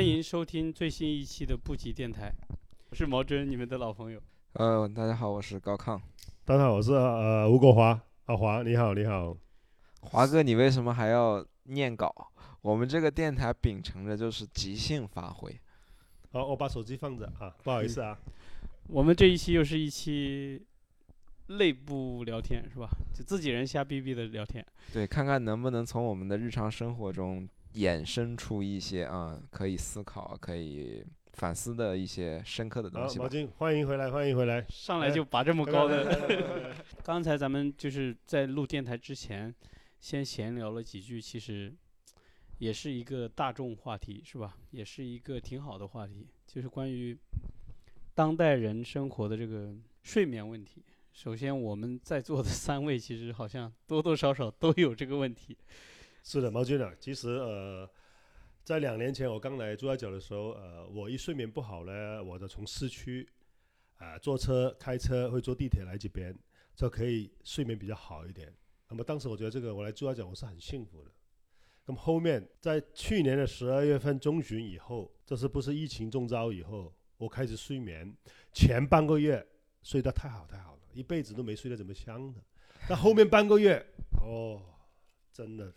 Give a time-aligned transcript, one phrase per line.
[0.00, 2.32] 欢迎收听最新一期的布吉电台，
[2.88, 4.18] 我是毛真，你们的老朋友。
[4.54, 6.00] 呃，大家好，我是高亢。
[6.42, 8.00] 大家好，我是呃吴国华。
[8.24, 9.36] 阿华，你好，你好。
[10.00, 12.10] 华哥，你为什么还要念稿？
[12.62, 15.54] 我们这个电台秉承着就是即兴发挥。
[16.32, 18.18] 好，我把手机放着啊，不好意思啊。
[18.88, 20.64] 我们这一期又是一期
[21.48, 22.88] 内部聊天，是吧？
[23.12, 24.64] 就自己人瞎逼逼的聊天。
[24.94, 33.18] 对，看看能不能从我们的日常生活中衍生出一些啊，可以思考、可以反思的一些深刻的东西。
[33.18, 34.64] 毛巾，欢迎回来，欢迎回来。
[34.68, 36.74] 上来就拔这么高的。
[37.04, 39.54] 刚才咱们就是在录电台之前，
[40.00, 41.72] 先闲聊了几句，其实
[42.58, 44.56] 也是一个大众话题，是吧？
[44.72, 47.16] 也是一个挺好的话题，就是关于
[48.14, 50.82] 当代人生活的这个睡眠问题。
[51.12, 55.56] 首先，我们在座的三位其实好像多多少少都有这个问题。
[56.22, 57.88] 是的，毛军长，其实呃，
[58.62, 63.28] 在两年前我刚来珠海角的时候，呃，我一睡眠不好呢，我就从市区
[63.96, 66.36] 啊坐车、开车会坐地铁来这边，
[66.76, 68.54] 就可以睡眠比较好一点。
[68.88, 71.10] 那么当时我觉得这个我来珠海角我是很幸福的。
[71.86, 78.14] 那么后面在去年的十二月份中旬以后，这是不是疫情中招以后，我开始睡眠，
[78.52, 79.44] 前半个月
[79.82, 82.40] 睡得太好太好了，一辈子都没睡得这么香的。
[82.88, 83.84] 但后面半个月，
[84.20, 84.62] 哦，
[85.32, 85.72] 真的。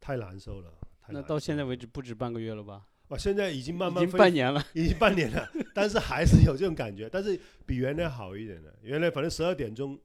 [0.00, 0.72] 太难受了，
[1.08, 2.86] 那到现在为止不止半个月了吧？
[3.08, 8.74] 啊，现在已经慢慢已经半年了， 已经半年了，但是还是有这种感觉，但是比原来好一点了。
[8.82, 9.98] 原来反正十二点钟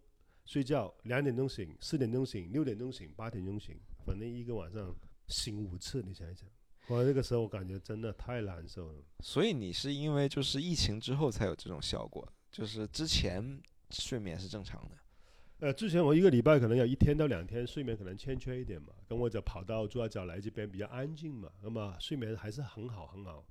[0.46, 4.96] 睡觉，两点钟醒，四点钟醒，六点钟醒，八点钟醒，反正一个晚上
[5.28, 6.48] 醒五次，你想一想，
[6.88, 9.00] 我那个时候我感觉真的太难受了。
[9.20, 14.98] 所以你是因为就是疫情之后才有这种效果，就是之前睡眠是正常的。
[15.64, 23.42] 呃，之前我一个礼拜可能有一天到两天睡眠可能欠缺一点嘛，跟我就跑到朱家角来这边比较安静嘛，那么睡眠还是很好很好。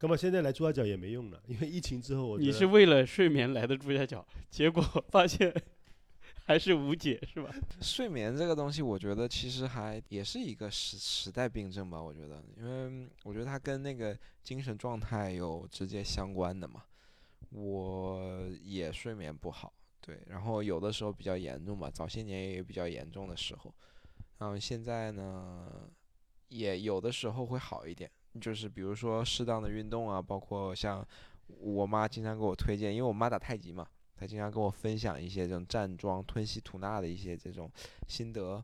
[0.00, 5.54] 那么现在来朱家角也没用了，因为疫情之后我你是为了睡眠来的朱家角，结果发现
[6.46, 7.54] 还是无解是吧？
[7.82, 16.82] 睡眠这个东西，我觉得其实还也是一个时时代病症吧，我觉得，因为我觉得它跟那个精神状态有直接相关的嘛。
[17.50, 19.70] 我也睡眠不好。
[20.04, 23.72] 对，然后有的时候比较严重吧，早些年也有比较严重的时候，
[24.38, 25.88] 然后现在呢，
[26.48, 31.06] 也有的时候会好一点，就是比如说适当的运动啊，包括像
[31.46, 33.86] 我妈经常给我推荐，因为我妈打太极嘛，
[34.16, 37.70] 她经常跟我分享一些这种站桩、吞吸吐纳的一些这种
[38.08, 38.60] 心得，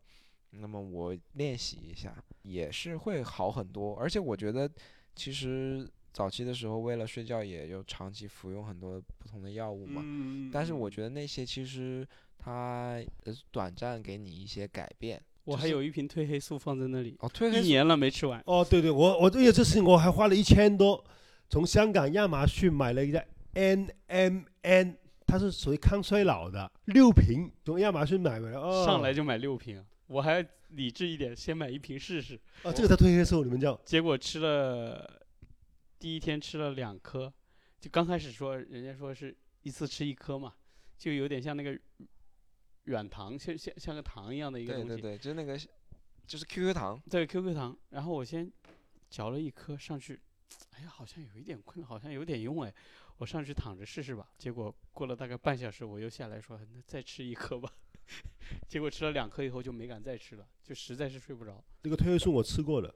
[0.50, 4.68] 那么我练习一下也是会好很多，而且我觉得
[5.14, 5.88] 其实。
[6.12, 10.02] 早期的时候，为了睡觉，也就长期服用很多不同的药物嘛。
[10.04, 12.06] 嗯但是我觉得那些其实
[12.38, 15.22] 它呃短暂给你一些改变。
[15.44, 18.42] 我还有一瓶褪黑素放在那里，哦，褪黑一年了没吃完。
[18.44, 21.02] 哦，对对，我我为了这事情我还花了一千多，
[21.48, 23.24] 从香港亚马逊买了一个
[23.54, 28.58] N M N，它是属于抗衰老的，六瓶从亚马逊买回来。
[28.58, 32.38] 哦，上来就买六瓶，我还理智一点，先买一瓶试试。
[32.64, 33.74] 哦，这个叫褪黑素，你们叫？
[33.84, 35.18] 结果吃了。
[35.98, 37.32] 第一天吃了两颗，
[37.80, 40.54] 就刚开始说，人家说是一次吃一颗嘛，
[40.96, 41.78] 就有点像那个
[42.84, 44.88] 软糖，像像像个糖一样的一个东西。
[44.88, 45.58] 对对对，就是那个，
[46.26, 47.02] 就是 QQ 糖。
[47.10, 47.76] 对 QQ 糖。
[47.90, 48.50] 然后我先
[49.10, 50.20] 嚼了一颗上去，
[50.70, 52.72] 哎呀，好像有一点困，好像有点用哎，
[53.16, 54.30] 我上去躺着试试吧。
[54.38, 57.72] 结果过了大概半小时，我又下来说，那再吃一颗吧。
[58.68, 61.62] 结果吃了两颗以后就没敢再吃了，就实在是睡不着。
[61.82, 62.94] 那个褪黑素我吃过了。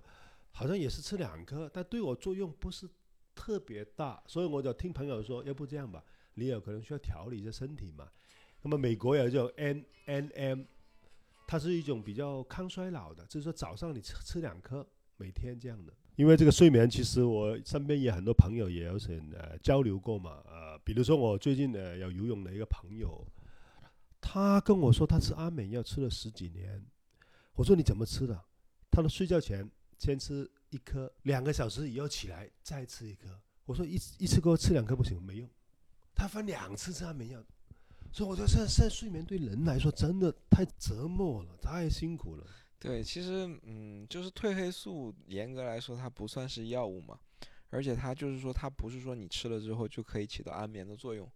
[0.52, 2.88] 好像也是吃两颗，但对我作用不是
[3.34, 6.04] 特别大，所以我就听朋友说，要不这样吧，
[6.34, 8.06] 你有可能需要调理一下身体嘛。
[8.60, 10.62] 那么美国有一种 N N M，
[11.46, 14.86] 它是一种比较抗衰老的，就是说早上你吃吃两颗，
[15.16, 15.92] 每天这样的。
[16.16, 23.26] 因为这个睡眠，其实我身边也很多朋友也有些呃交流过嘛，呃，比如说我最近呃有游泳的一个朋友，
[24.20, 26.84] 他跟我说他吃安眠药吃了十几年，
[27.54, 28.38] 我说你怎么吃的？
[28.90, 29.68] 他说睡觉前。
[30.02, 33.40] 先吃一颗，两个小时以后起来再吃一颗。
[33.64, 35.48] 我说一一次给我吃两颗不行，没用。
[36.12, 37.40] 他分两次吃安眠药，
[38.10, 42.44] 所以我觉得现在现在睡眠对人来说真的太折磨了，太辛苦了。
[42.80, 47.16] 对，其实嗯，就是褪黑素，严格来说它不算是药物嘛，
[47.70, 51.30] 而且它就是说它不是说你吃了之后就可以起到安眠的作用。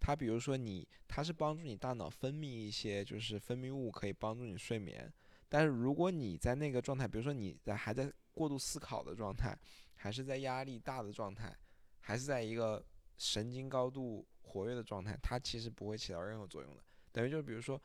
[0.00, 5.12] 它比如说你，它是帮助你大脑分泌一些就是分泌物，可以帮助你睡眠。
[5.48, 9.58] 但是如果你在那个状态，比如说你在还在过度思考的状态，
[9.94, 11.56] 还是在压力大的状态，
[12.00, 12.84] 还是在一个
[13.16, 16.82] 神经高度活跃的状态，它其实不会起到任何作用的。
[17.10, 17.80] 等于就是比如说，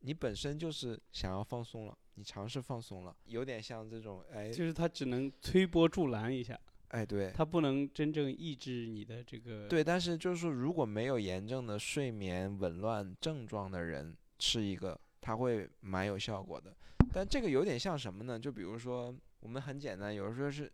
[0.00, 6.58] 你本身就是想要放松了，你尝试放松了，有点像这种，哎，就是它只能推波助澜一下。
[6.88, 9.66] 哎，对，它不能真正抑制你的这个。
[9.66, 16.72] 对，但是就是说，如果没有炎症的睡眠紊乱症状的人吃一个，它会蛮有效果的。
[17.12, 18.38] 但这个有点像什么呢？
[18.38, 20.72] 就比如说，我们很简单，有时候是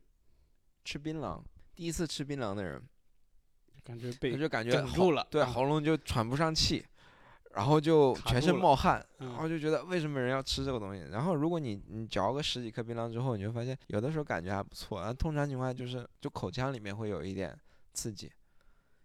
[0.84, 1.40] 吃槟榔，
[1.75, 2.82] 第一次吃槟榔的人，
[3.72, 6.84] 他感觉被就感觉住了，对，啊喉咙就喘不上气，
[7.54, 11.02] 然后就全身冒汗，嗯然后就觉得为什么人要吃这个东西？
[11.10, 17.58] 然后如果你你嚼个十几颗槟榔之后，你会发现有的时候感觉还不错，啊，通常情况下就是就口腔里面会有一点
[17.94, 18.31] 刺激，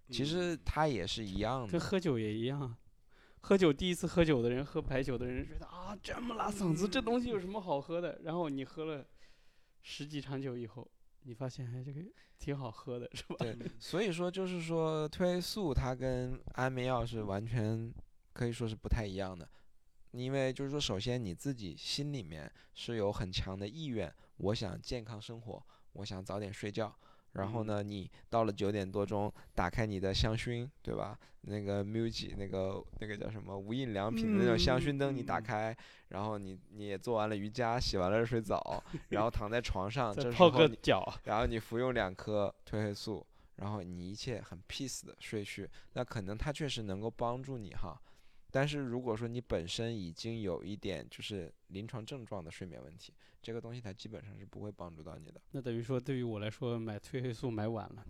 [0.09, 1.71] 其实嗯它也是一样的。
[1.71, 2.75] 跟喝酒也一样。
[3.47, 8.19] 喝酒第一次喝酒的人，喝白酒的人觉得啊，这么拉嗓子，这东西有什么好喝的？
[8.23, 9.07] 然后你喝了
[9.81, 10.85] 十几场酒以后，
[11.21, 12.01] 你发现哎，这个
[12.37, 13.37] 挺好喝的，是吧？
[13.39, 17.89] 对，所以说就是说褪黑素它跟安眠药是完全
[18.33, 19.49] 可以说是不太一样的，
[20.11, 26.93] 因为就是说，首先你自己心里面是有很强的意愿，我想健康生活，我想早点睡觉。
[27.33, 31.17] 然后呢，你到了九点多钟，打开你的香薰，对吧？
[31.41, 35.75] 那个 MUJI 那个那个叫什么无印良品的那种香薰灯，你打开，
[36.09, 43.25] 然后你你也做完了瑜伽，洗完了热水澡， 然后躺在床上，再泡这时候你个脚，然后你服用两颗褪黑素，
[43.57, 47.97] 然后你一切很 peace 的睡去，那可能它确实能够帮助你哈。
[48.51, 53.13] 但是如果说你本身已经有一点就是临床症状的睡眠问题，
[53.47, 55.39] 这个东西它基本上是不会帮助到你的。
[55.51, 58.05] 那等于说对于我来说，买褪黑素买晚了。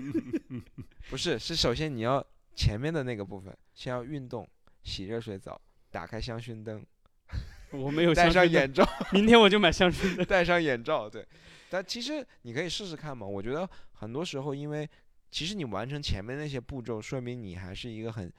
[1.08, 2.22] 不是，是首先你要
[2.54, 4.46] 前面的那个部分，先要运动，
[4.82, 5.58] 洗热水澡，
[5.90, 6.84] 打开香薰灯，
[7.72, 10.26] 我没有戴上眼罩， 明天我就买香薰灯。
[10.26, 11.26] 戴上眼罩，对。
[11.70, 13.26] 但其实你可以试试看嘛。
[13.26, 14.86] 我觉得很多时候，因为
[15.30, 18.30] 其实你完成前面那些步骤，说明你还是一个很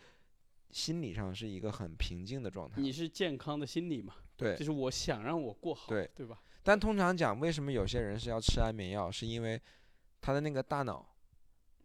[0.70, 2.80] 心理上是一个很平静的状态。
[2.80, 4.14] 你是健康的心理嘛？
[4.38, 6.40] 对就，是我想让我过好，对对吧？
[6.64, 9.60] 但通常讲，为什么有些人是要吃安眠药，是因为
[10.22, 11.06] 他的那个大脑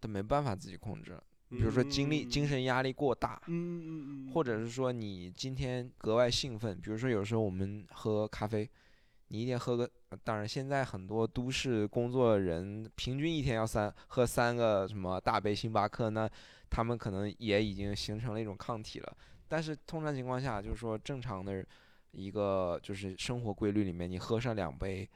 [0.01, 1.19] 他没办法自己控制。
[1.49, 8.67] 比如说精力、精神压力过大，嗯嗯嗯，或者是说你今天格外兴奋，比如说有时候我们喝咖啡，
[9.29, 16.27] 你一天喝个，呃当然现在很多都市工作人平均一天要三喝三个什么大杯星巴克，那
[16.71, 19.17] 他们可能也已经形成了一种抗体了。
[19.47, 21.63] 但是通常情况下，就是说正常的
[22.13, 25.09] 一个就是生活规律里面，你喝上两杯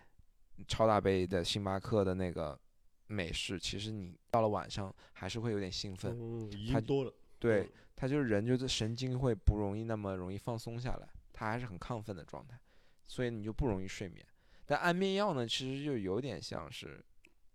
[0.66, 2.58] 超大杯的星巴克的那个
[3.06, 6.16] 美式，其实你到了晚上还是会有点兴奋。
[6.18, 12.58] 嗯，已它经多了，对嗯，他就是人就是神经会不容易那么容易放松下来，他还是很亢奋的状态，
[13.06, 14.26] 所以你就不容易睡眠。
[14.64, 17.04] 但安眠药呢，其实就有点像是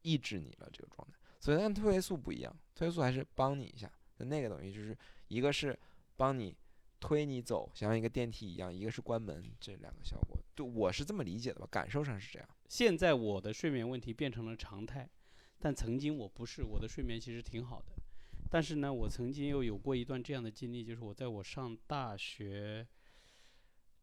[0.04, 4.98] 抑制你了这个状态，所以跟褪黑素不一样，褪黑素还是帮你一下，那那个东西就是
[5.28, 5.78] 一个是
[6.16, 6.56] 帮你
[7.02, 12.48] 推你走，像一个电梯一样，一个是关门，这两个效果，就我是这么理解的吧，感受上是这样。
[12.70, 15.10] 现在我的睡眠问题变成了常态，
[15.60, 17.94] 但曾经我不是，我的睡眠其实挺好的。
[18.52, 22.88] 但是呢，我曾经又有过一段这样的经历，就是我在我上大学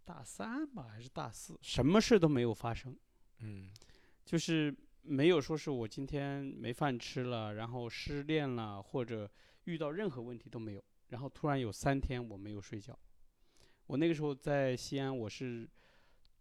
[0.04, 2.96] 大三吧，还是大四，什么事都没有发生，
[3.38, 3.70] 嗯
[4.24, 9.30] 就是没有说是我今天没饭吃了，然后失恋了，或者
[9.64, 10.82] 遇到任何问题都没有。
[11.08, 12.98] 然后突然有三天我没有睡觉。
[13.86, 15.68] 我那个时候在西安，我是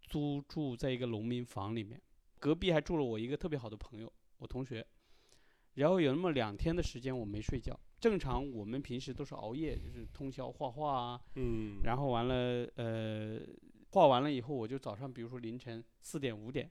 [0.01, 2.01] 租住在一个农民房里面，
[2.39, 4.86] 隔壁还住了我一个特别好的朋友，我同学。
[5.75, 7.80] 然后有那么两天的时间我没睡觉。
[8.00, 13.39] 正常我们平时都是熬夜，就是通宵画画啊，嗯，然后完了，呃，
[13.92, 16.70] 画完了以后，我就早上，比如说凌晨四点五点，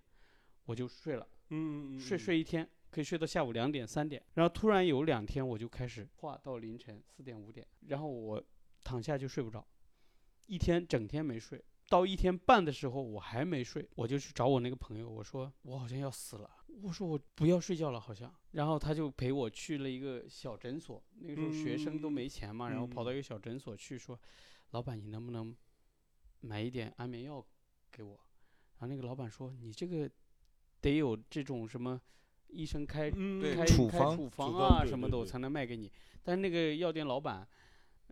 [0.67, 4.23] 我就睡了，嗯嗯睡睡一天，可以睡到下午两点三点。
[4.33, 8.43] 然后突然有两天，我就开始画到凌晨四点五点，然后我
[8.83, 9.63] 躺下就睡不着，
[10.47, 11.63] 一天整天没睡。
[11.91, 16.51] 到一天半的时候，我还没睡，我就去找我那个朋友，我说我好像要死了，
[16.83, 18.35] 我说我不要睡觉了，好像。
[18.53, 24.19] 然后他就陪我去了一个小诊所，那个时候学生都没钱嘛，然后跑到一个小诊所去说，
[24.71, 25.55] 老板你能不能
[26.41, 27.47] 买一点安眠药
[27.93, 28.19] 给我？
[28.79, 30.11] 然后那个老板说你这个
[30.81, 32.01] 得有这种什么
[32.49, 35.91] 医生开开开处方啊什么的，我才能卖给你。
[36.23, 37.47] 但是那个药店老板，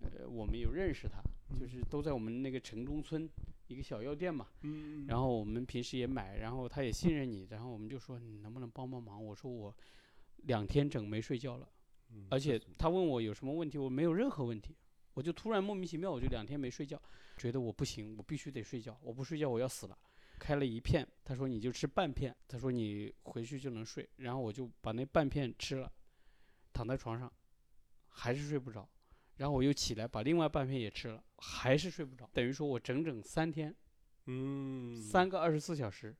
[0.02, 1.22] 呃，我们有认识他，
[1.58, 3.28] 就是都在我们那个城中村
[3.66, 4.48] 一个小药店嘛。
[4.62, 9.24] 嗯，然后我们平时也买，然后他也信任你，然后我们就说你能不能帮帮忙？
[9.24, 9.74] 我说我
[10.44, 11.68] 两天整没睡觉了，
[12.12, 14.76] 嗯而且他问我有什么问题，我没有任何问题，
[15.14, 17.00] 我就突然莫名其妙我就两天没睡觉，
[17.36, 19.98] 觉得我不行，我必须得睡觉，我不睡觉我要死了。
[20.44, 25.90] 开了一片，他说你就吃半片，他说你回去就能睡，然后我就把那半片吃了，
[26.70, 27.32] 躺在床上，
[28.08, 28.86] 还是睡不着，
[29.36, 33.74] 然后我又起来把另外半片也吃了，还是睡不着，等于说我整整三天
[34.26, 36.14] 嗯三个二十四小时，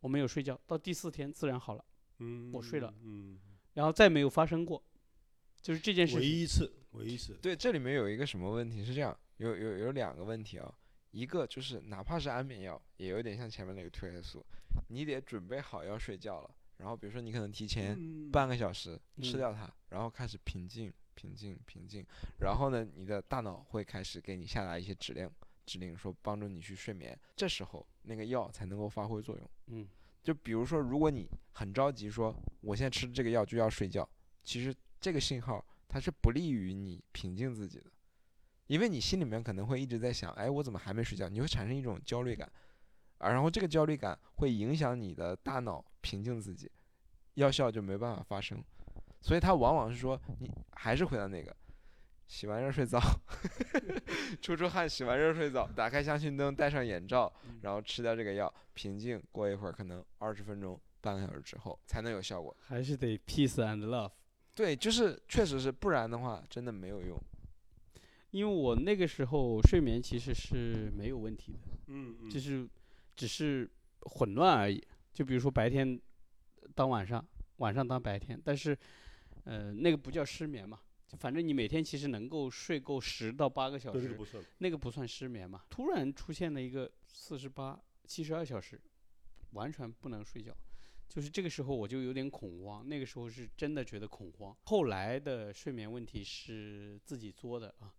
[0.00, 1.82] 我没有睡觉，到第四天自然好了。
[2.18, 3.40] 嗯，我睡了嗯，
[3.72, 4.84] 然后再没有发生过，
[5.62, 6.30] 就是这件事唯情。
[6.30, 10.70] 一一次，唯一一次，对，这里面有一个什么问题是这样，有有有两个问题啊，
[11.10, 14.44] 一个就是哪怕是安眠药，也有点像前面那个褪黑素，
[14.88, 18.30] 你得准备好要睡觉了，然后比如说你可能提前嗯。
[18.30, 22.06] 半个小时吃嗯掉它，然后开始平静、平静、平静，
[22.38, 25.28] 然后呢，你的大脑会开始给你下达一些指令，
[25.66, 29.50] 指令说帮助你去睡眠，这时候那个药才能够发挥作用。
[29.66, 29.88] 嗯，
[30.22, 34.08] 就比如说，如果你很着急说我现在吃这个药就要睡觉，
[34.44, 37.86] 其实这个信号它是不利于你平静自己的，
[38.70, 41.28] 因为你心里面可能会一直在想，哎，我怎么还没睡觉？
[41.28, 42.48] 你会产生一种焦虑感，
[43.18, 46.70] 啊，然后这个焦虑感会影响你的大脑平静自己，
[47.34, 48.62] 药效就没办法发生，
[49.20, 51.54] 所以它往往是说你还是回到那个。
[52.28, 53.00] 洗完热水澡，
[54.40, 59.20] 出出汗，洗完热水澡，打开香薰灯，戴上眼罩，然后吃掉这个药，平静。
[59.32, 62.56] 过一会儿，可能二十分钟、半个小时之后才能有效果。
[62.60, 64.12] 还是得 peace and love。
[64.54, 67.20] 对，就是确实是，不然的话真的没有用。
[68.30, 71.58] 因为我那个时候睡眠其实是没有问题的，
[71.88, 72.68] 嗯嗯，就是
[73.16, 73.68] 只是
[74.02, 74.82] 混乱而已。
[75.12, 76.00] 就比如说白天
[76.74, 78.76] 当晚上，晚上当白天，但是
[79.44, 84.16] 呃那个不叫失眠嘛，就反正你每天其实能够睡够十到八个小时
[84.58, 85.64] 那个不算失眠嘛。
[85.68, 88.80] 突然出现了一个四十八、七十二小时，
[89.52, 90.56] 完全不能睡觉，
[91.08, 92.88] 就是这个时候我就有点恐慌。
[92.88, 94.56] 那个时候是真的觉得恐慌。
[94.66, 97.92] 后来的睡眠问题是自己作的啊，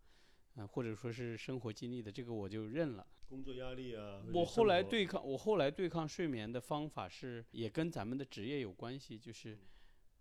[0.55, 3.05] 嗯、或者说是生活经历的，这个我就认了。
[3.27, 4.21] 工作压力啊。
[4.33, 9.17] 我后来对抗，我后来对抗睡眠的方法是，也跟咱们的职业有关系。
[9.17, 9.57] 就是，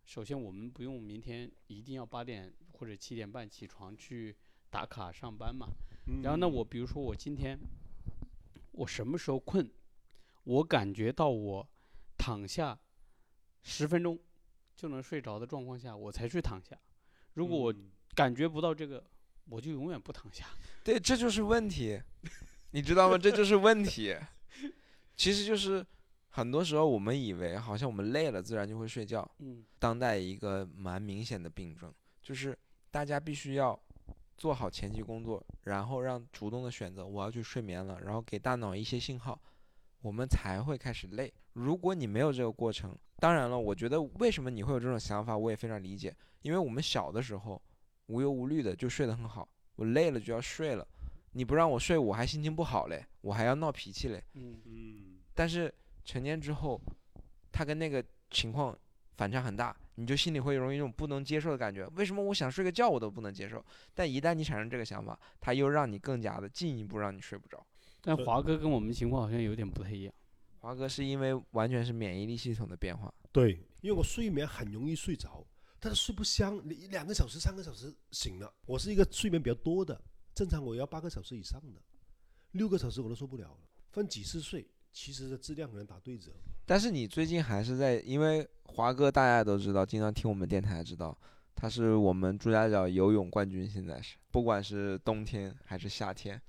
[0.04, 4.36] 首先我们不用明天一定要八点或者七点半起床去
[4.70, 5.66] 打卡上班嘛。
[6.22, 7.58] 然后呢，嗯我比如说我今天
[8.72, 9.68] 我什么时候困，
[10.44, 11.68] 我感觉到我
[12.16, 12.78] 躺下
[13.62, 14.18] 十分钟
[14.76, 16.78] 就能睡着的状况下，我才去躺下。
[17.34, 19.04] 如果我嗯感觉不到这个，
[19.50, 20.46] 我就永远不躺下。
[20.84, 22.00] 对，这就是问题，
[22.70, 23.18] 你知道吗？
[23.18, 24.16] 这就是问题。
[25.16, 25.84] 其实就是
[26.30, 31.92] 很多时候我们以为好像我们累了自然就会睡觉，嗯当代一个蛮明显的病症，
[32.22, 32.56] 就是
[32.90, 33.78] 大家必须要
[34.38, 39.38] 做好前期工作，然后让主动的选择我要去睡眠了，然后给大脑一些信号，
[40.00, 41.30] 我们才会开始累。
[41.52, 47.60] 如果你没有这个过程，当然了，我觉得为什么你会有这种想法，我也非常理解，因为我们小的时候
[48.10, 50.86] 无忧无虑的就睡得很好，我累了就要睡了，
[51.32, 54.20] 你不让我睡，我还心情不好嘞，我还要闹脾气嘞。
[54.34, 55.72] 嗯嗯，但是
[56.04, 56.80] 成年之后，
[57.52, 58.76] 他跟那个情况
[59.16, 61.86] 反差很大，你就心里会容易一种不能接受的感觉。
[61.94, 63.64] 为什么我想睡个觉我都不能接受？
[63.94, 67.64] 但一旦你产生这个想法，他又让你更加的进一步让你睡不着。
[68.02, 70.12] 但华哥跟我们情况好像有点不太一样。
[70.58, 73.52] 华哥是因为完全是免疫力系统的变化，对，
[73.82, 75.46] 因为我睡眠很容易睡着，
[75.80, 78.52] 但是睡不香，你两个小时、三个小时醒了。
[78.66, 79.98] 我是一个睡眠比较多的，
[80.34, 81.80] 正常我要八个小时以上的，
[82.52, 83.56] 六个小时我都受不了。
[83.90, 86.30] 分几次睡，其实的质量可能打对折。
[86.66, 91.16] 但是你最近还是在，因为华哥大家都知道，经常听我们电台知道，
[91.56, 96.40] 他是我们朱家角游泳冠军，现在是不管是冬天还是夏天，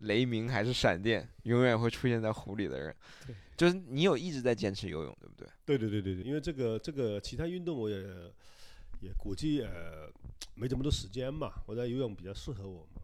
[0.00, 2.94] 雷鸣还是闪电，永远会出现在湖里的人
[3.26, 3.34] 对。
[3.56, 5.48] 就是你有一直在坚持游泳，对不对？
[5.64, 7.96] 对对对对对，因为这个这个其他运动我也
[9.00, 10.10] 也估计呃
[10.54, 13.02] 没这么多时间嘛，我在游泳比较适合我嘛。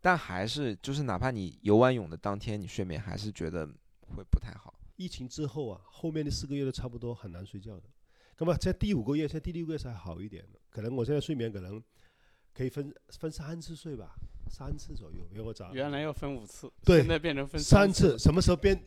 [0.00, 3.66] 但还是就是哪怕你游完泳的当天，你睡眠还是觉得
[4.14, 4.72] 会不太好。
[4.94, 7.82] 疫情之后啊，后面的四个月都差不多很难睡觉的。
[8.38, 10.60] 那么在第五个月，在第六个月才好一点了。
[10.70, 11.82] 可能我现在睡眠可能
[12.54, 14.14] 可以分分三次睡吧，
[14.48, 18.80] 三次左右，比我早原来要分五次，对现在变成分三次次，什么时候变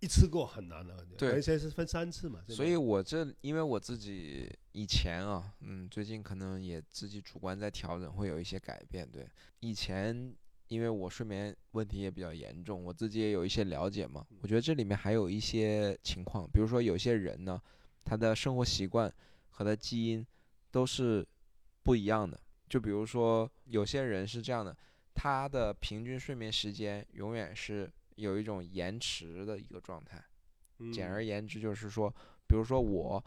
[0.00, 0.96] 一次过很难了。
[1.16, 2.40] 对而且是分三次嘛。
[2.48, 9.08] 所以我这因为我自己以前啊，嗯，最近可能也自己主观在调整，会有一些改变。
[9.10, 9.26] 对，
[9.60, 10.34] 以前
[10.68, 14.26] 因为我睡眠问题也比较严重，我自己也有一些了解嘛。
[14.42, 17.60] 我觉得这里面还有一些情况，比如说有些人呢，
[18.04, 19.12] 他的生活习惯
[19.50, 20.26] 和他基因
[20.70, 21.26] 都是
[21.82, 22.38] 不一样的。
[22.68, 24.76] 就比如说有些人是这样的，
[25.16, 30.22] 他的平均睡眠时间永远是有一种延迟的一个状态。
[30.92, 32.14] 简而嗯言之，就是说，
[32.46, 33.24] 比如说我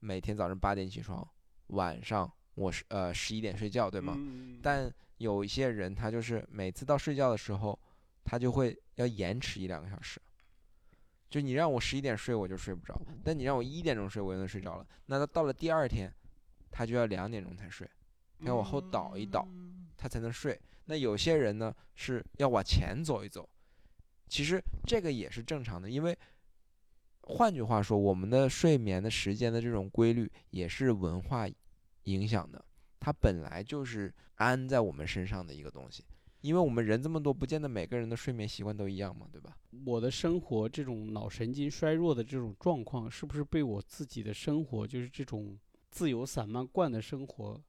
[0.00, 1.26] 每天早上八点起床，
[1.68, 4.14] 晚上我是呃十一点睡觉，对吗？
[4.18, 7.78] 嗯但有一些人他就是每次到睡觉的时候，
[8.22, 10.20] 他就会要延迟一两个小时。
[11.30, 12.94] 就你让我十一点睡，我就睡不着；
[13.24, 14.86] 但你让我一点钟睡，我就能睡着了。
[15.06, 16.12] 那他到了第二天，
[16.70, 17.88] 他就要两点钟才睡，
[18.40, 19.48] 要往后倒一倒，
[19.96, 20.60] 他才能睡。
[20.90, 23.48] 那有些人呢是要往前走一走，
[24.26, 26.18] 其实这个也是正常的，因为
[27.20, 31.48] 换句话说，我们的睡眠的时间的这种规律也是文化
[32.06, 32.64] 影响的，
[32.98, 36.04] 它本来就是安在我们身上的一个东西。
[36.40, 39.56] 因为我们人这么多，不见得每个人的睡眠习惯都一样嘛，对吧？
[39.86, 45.56] 我的生活这种脑神经衰弱的这种状况，是不是被我自己的生活，就是这种
[45.88, 47.62] 自由散漫惯的生活，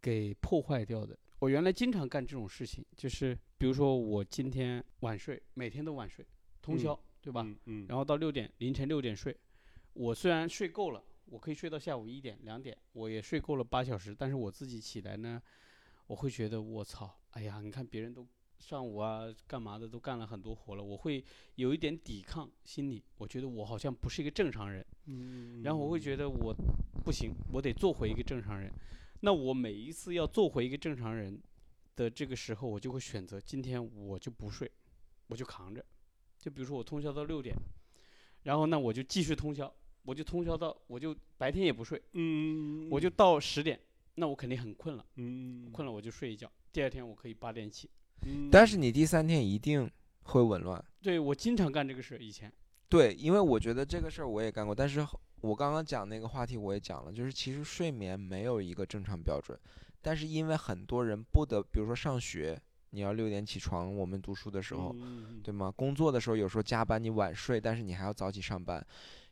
[0.00, 1.18] 给破坏掉的？
[1.40, 6.24] 我原来经常干这种事情，就是比如说我今天晚睡，每天都晚睡，
[6.60, 7.42] 通宵，对吧？
[7.42, 9.34] 嗯嗯，然后到六点，凌晨六点睡。
[9.94, 15.40] 我虽然睡够了，我可以睡到下午一点、两点，我也睡够了八小时，但是我自己起来呢，
[16.08, 18.28] 我会觉得我操，哎呀，你看别人都
[18.58, 26.54] 上午啊干嘛的都干了很多活了，我会有一点抵抗心理，我觉得我好像不是一个正常人，嗯，然后我会觉得我
[27.02, 28.70] 不行，我得做回一个正常人。
[29.20, 31.40] 那我每一次要做回一个正常人
[31.96, 34.70] 的这个时候，我就会选择今天我就不睡，
[35.26, 35.84] 我就扛着。
[36.38, 37.54] 就比如说我通宵到六点，
[38.44, 39.70] 然后那我就继续通宵，
[40.04, 43.78] 我就通宵到我就白天也不睡，嗯，我就到十点，
[44.14, 47.90] 那我肯定很困了，嗯，困了我就睡一觉，第二天我可以八点起。
[48.26, 49.90] 嗯，但是你第三天一定
[50.22, 50.82] 会紊乱。
[51.02, 52.50] 对我经常干这个事，以前
[52.88, 55.06] 对，因为我觉得这个事儿我也干过，但是
[55.40, 59.58] 我刚刚讲那个话题我也讲了，就是其实睡眠没有一个正常标准，
[60.02, 65.70] 但是因为很多人不得，比如说上学，你要六点起床，我们读书的时候，嗯，对吗？
[65.70, 68.86] 工作的时候有时候加班你晚睡，但是你还要早起上班，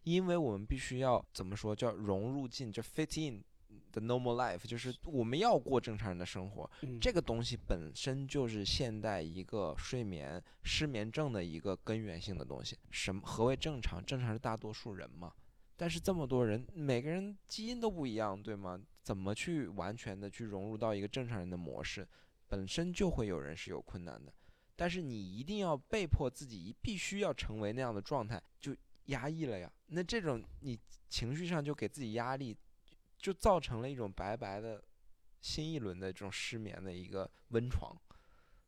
[0.04, 3.44] 因为我们必须要怎么说叫融入进，就 fit in
[3.92, 12.78] the normal life，就是我们要过正常人的生活，嗯这个东西本身就是现代一个睡眠失眠症的一个根源性的东西。
[12.90, 14.02] 什么何为正常？
[14.02, 15.32] 正常是大多数人嘛。
[15.78, 18.78] 但是这么多人，每个人基因都不一样，对吗？
[19.00, 22.06] 怎么去完全的去融入到一个正常人的模式，
[22.48, 24.32] 本身就会有人是有困难的。
[24.74, 29.72] 但是你一定要被迫自己必须要成为那样的状态，就压抑了呀。
[29.86, 30.76] 那这种你
[31.08, 32.56] 情绪上就给自己压力，
[33.16, 34.82] 就造成了一种白白的
[35.40, 37.96] 新一轮的这种失眠的一个温床，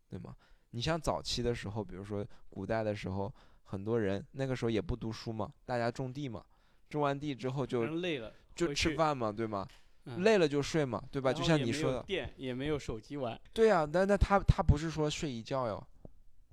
[0.08, 0.36] 对吗？
[0.70, 6.44] 你像早期的时候，比如说古代的时候，很多人那个时候也不读书嘛，大家种地嘛，
[6.90, 9.66] 种完地之后就累了就吃饭嘛，对吗？
[10.04, 11.30] 嗯累了就睡嘛，对吧？
[11.32, 15.86] 就像你说的，电也没有手机玩，对呀、那那他他不是说睡一觉哟，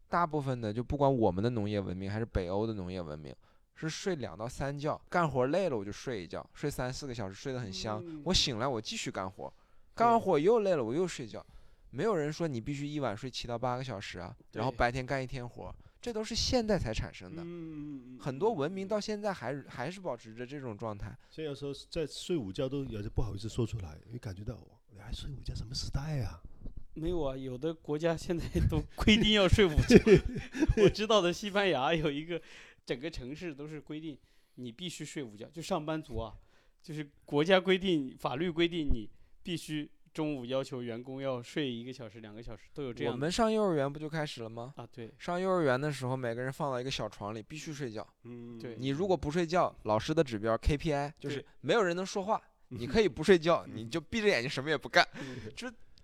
[0.09, 3.33] 大部分的就不管我们的农业文明还是北欧的农业文明，
[3.73, 8.03] 是睡两到三觉，干活累了我就睡一觉，睡三四个小时，睡得很香。
[8.25, 9.51] 我醒来我继续干活，
[9.95, 11.43] 干完活又累了我又睡觉。
[11.89, 17.41] 没有人说你必须一晚睡七到八个小时啊，然后白天干一天活，这都是现代才产生的。
[17.45, 21.17] 嗯，很多文明到现在还还是保持着这种状态。
[21.29, 24.57] 所以有时候在睡午觉都有些不好意思说出来，因为感觉到
[24.91, 26.41] 你还睡午觉什么时代呀？
[26.93, 29.95] 没有啊，有的国家现在都规定要睡午觉。
[30.81, 32.41] 我知道的，西班牙有一个
[32.85, 34.17] 整个城市都是规定
[34.55, 36.33] 你必须睡午觉，就上班族啊，
[36.81, 39.07] 就是国家规定、法律规定你
[39.43, 44.73] 必须中午要求员工要睡一个小时、两个小时，都有这样我们上幼儿园不就开始了吗？
[44.75, 44.87] 啊。
[44.91, 48.05] 对，上幼儿园的时候，每个人放到一个小床里，必须睡觉。
[48.23, 55.07] 嗯，对你如果不睡觉，老师的指标 KPI 就是没有人能说话， 你可以不睡觉，你就闭着眼睛什么也不干。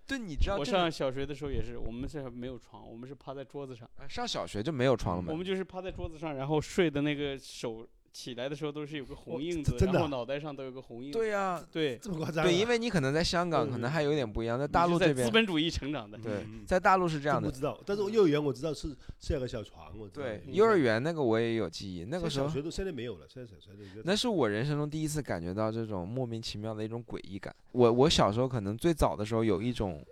[0.06, 5.32] 对，你知道我上小学的时候也是，我们是没有床，我们是趴在桌子上，呃上小学就没有床了嘛？
[5.32, 11.18] 我们就是趴在桌子上，然后睡的那个手起来的时候都是有个红哦印子，真的啊然后脑袋上都有个红印子。
[11.18, 12.46] 对呀，对，这么夸张啊？
[12.46, 16.16] 对，因为你可能在香港嗯可能还有点不一样，在大陆这边资本主义成长的。
[16.16, 17.50] 对嗯，在大陆是这样的。
[17.50, 27.52] 不知道，但是我幼儿园我知道是是有个小床，我知道对，嗯幼儿园那个我也有记忆，那个时候小学都现在没有了，现在小学都那是我人生中第一次感觉到这种莫名其妙的一种诡异感。
[27.72, 30.06] 我我小时候可能最早的时候有一种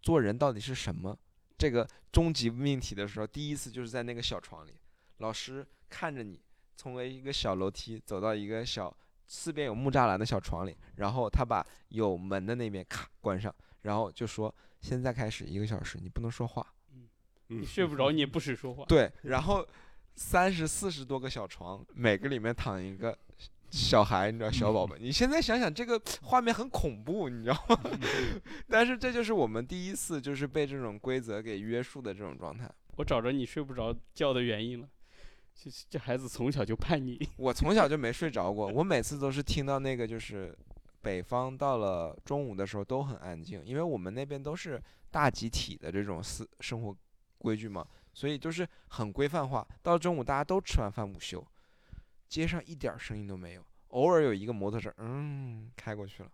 [0.00, 1.14] 做人到底是什么
[1.58, 4.70] 这个终极命题的时候，第一次就是在那个小床里，
[5.18, 6.40] 老师看着你
[6.76, 8.94] 从一个小楼梯走到一个小
[9.26, 16.66] 四边有木栅栏的小床里，然后他把有门的那边咔关上，然后就说现在开始一个小时你不能说话。
[16.90, 17.08] 嗯
[17.48, 18.84] 你睡不着，你也不许说话。
[18.86, 19.66] 对，然后
[20.16, 23.16] 三十四十多个小床，每个里面躺一个
[23.70, 24.96] 小孩，你知道小宝宝。
[25.00, 27.78] 你现在想想，这个画面很恐怖，你知道吗？
[28.66, 32.68] 但是这就是我们第一次就是被这种规则给约束的这种状态。
[32.96, 34.88] 我找着你睡不着觉的原因了。
[35.54, 40.56] 这这孩子从小就叛逆， 我从小就没睡着过，我每次都是听到那个就是。
[41.04, 46.96] 北方到了中午的时候都很安静，因为我们那边都是大集体的这种私生活
[47.36, 49.68] 规矩嘛，所以就是很规范化。
[49.82, 51.46] 到了中午大家都吃完饭午休，
[52.26, 56.32] 街上一点儿声音都没有，偶尔有一个摩托车，嗯，开过去了。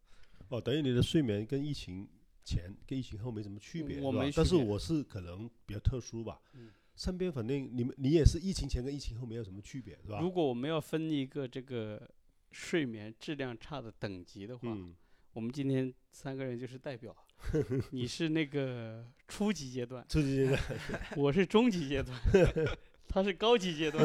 [0.51, 2.09] 哦，等于你的睡眠跟疫情
[2.45, 6.41] 前跟疫情后没什么区别，是吧我没区别但是我是可能比较特殊吧。
[6.53, 10.21] 嗯身边反正你们你也是疫情前跟疫情后没有什么区别，是吧？
[10.21, 12.07] 如果我们要分一个这个
[12.53, 14.95] 睡眠质量差的等级的话，嗯，
[15.33, 17.17] 我们今天三个人就是代表。
[17.93, 20.61] 你是那个初级阶段，初级阶段，
[21.17, 22.21] 我是中级阶段，
[23.09, 24.05] 他是高级阶段。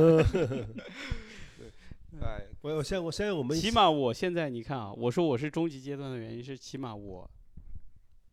[2.21, 7.29] 哎，我我现在我现在我们起码我现在你看啊，我说我是中级阶段的原因是，起码我，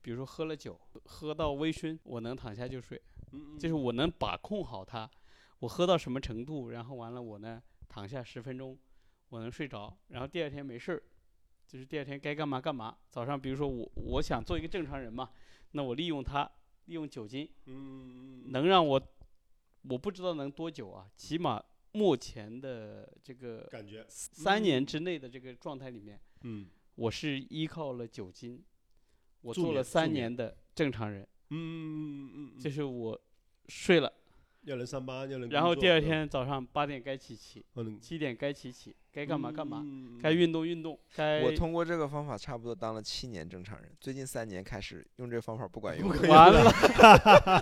[0.01, 3.21] 比如说喝了酒，喝到微醺，我能躺下就睡，嗯
[3.59, 5.11] 就是我能把控好它，
[5.59, 8.79] 我喝到什么程度，然后完了我呢躺下十分钟，
[9.29, 11.03] 我能睡着，然后第二天没事儿，
[11.66, 12.97] 就是第二天该干嘛干嘛。
[13.11, 15.31] 早上比如说我我想做一个正常人嘛，
[15.73, 16.51] 那我利用它，
[16.87, 19.03] 利用酒精，嗯能让我，
[19.83, 26.68] 我不知道能多久啊，起码目前的这个感觉，三年之内的这个状态里面，嗯。
[26.95, 28.62] 我是依靠了酒精，
[29.40, 33.21] 我做了三年的正常人，嗯嗯嗯嗯，就是我
[33.69, 34.12] 睡了，
[34.65, 37.65] 要能上班，要能然后第二天早上八点该起起，
[38.01, 46.73] 七点该起起，该干嘛干嘛，嗯该运动运动，该我通过这个方法差不多当了七年正常人，最近三年开始用这个方法不管用了， 完了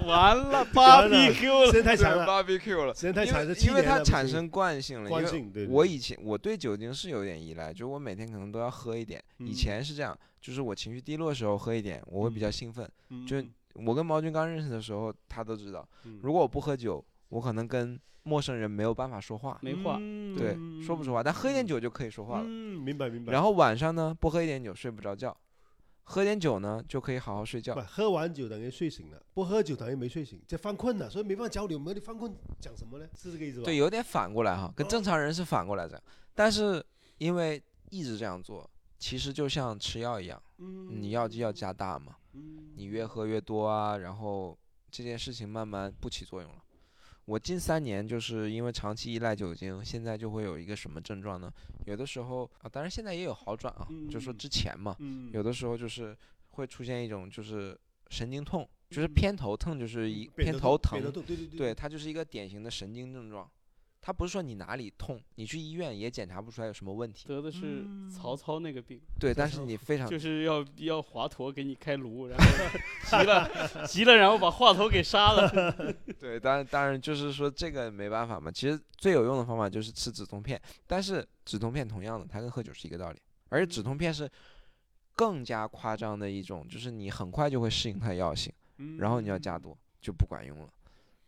[0.07, 9.22] 完了， barbecue 了，时间太长了，barbecue 了，时间太因长了，因为它产生惯性了，因为惯性，对，对我对以前我对酒精是有点依赖，就是我每天可能都要喝一点。
[9.38, 12.88] 以嗯前是这样，就是我情绪低落的时候喝一点，我会比较兴奋。
[13.26, 19.96] 就嗯我跟毛军刚认识的时候，他都知道，嗯如果我不喝酒，我可能跟陌生人没有办法说话，没话，
[20.37, 20.54] 对，
[20.85, 21.22] 说不出话。
[21.22, 22.44] 但喝一点酒就可以说话了。
[22.46, 23.33] 嗯，明白明白。
[23.33, 25.35] 然后晚上呢，不喝一点酒睡不着觉，
[26.02, 27.80] 喝点酒呢就可以好好睡觉不。
[27.80, 31.78] 喝完酒等于睡醒了，不喝酒等于没睡醒，这犯困了，所以没办法交流。
[31.78, 33.06] 没你犯困讲什么呢？
[33.16, 33.64] 是这个意思吧？
[33.64, 36.02] 对，有点反过来哈，跟哦正常人是反过来这样。
[36.35, 36.85] 但是
[37.18, 42.16] 因为一直这样做，其实就像吃药一样，嗯，你药剂要加大嘛。
[42.34, 44.56] 嗯，你越喝越多啊，然后
[44.90, 46.62] 这件事情慢慢不起作用了。
[47.26, 51.52] 我近三年就是因为长期依赖酒精，现在就会有一个什么症状呢？
[51.86, 56.16] 有的时候啊，当然现在也有好转啊，就说嗯之前嘛，嗯，有的时候就是
[56.52, 61.12] 会出现一种就是神经痛，就是嗯偏头痛，就是一偏头头疼
[61.56, 63.48] 对，它就是一个典型的神经症状。
[64.02, 67.28] 它不是说你哪里痛，你去医院也检查不出来有什么问题。
[67.28, 72.44] 得的是嗯曹操那个病，对，但是你非常就是要要华佗给你开颅，然后
[73.10, 75.50] 急了急了，然后把华佗给杀了。
[76.18, 78.50] 对，当然当然就是说这个没办法嘛。
[78.50, 84.30] 其实最有用的方法就是吃止痛片，但是止痛片同样的，它跟喝酒是一个道理，而且止痛片是
[85.14, 88.50] 更加夸张的一种，就是你很快就会适应它的药性，
[88.98, 90.68] 然后你要加嗯多就不管用了。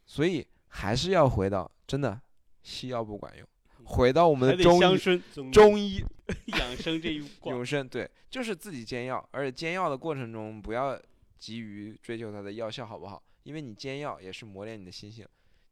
[0.07, 2.19] 所以还是要回到真的
[2.63, 3.47] 西药不管用，
[3.85, 4.99] 回到我们的中医
[5.35, 6.01] 中中医
[6.59, 7.53] 养生这一 挂。
[7.53, 11.01] 永生，对，就是自己煎药，而且煎药的过程中不要
[11.39, 15.27] 急于追求它的药效好不好，因为你煎药也是磨练你的心性，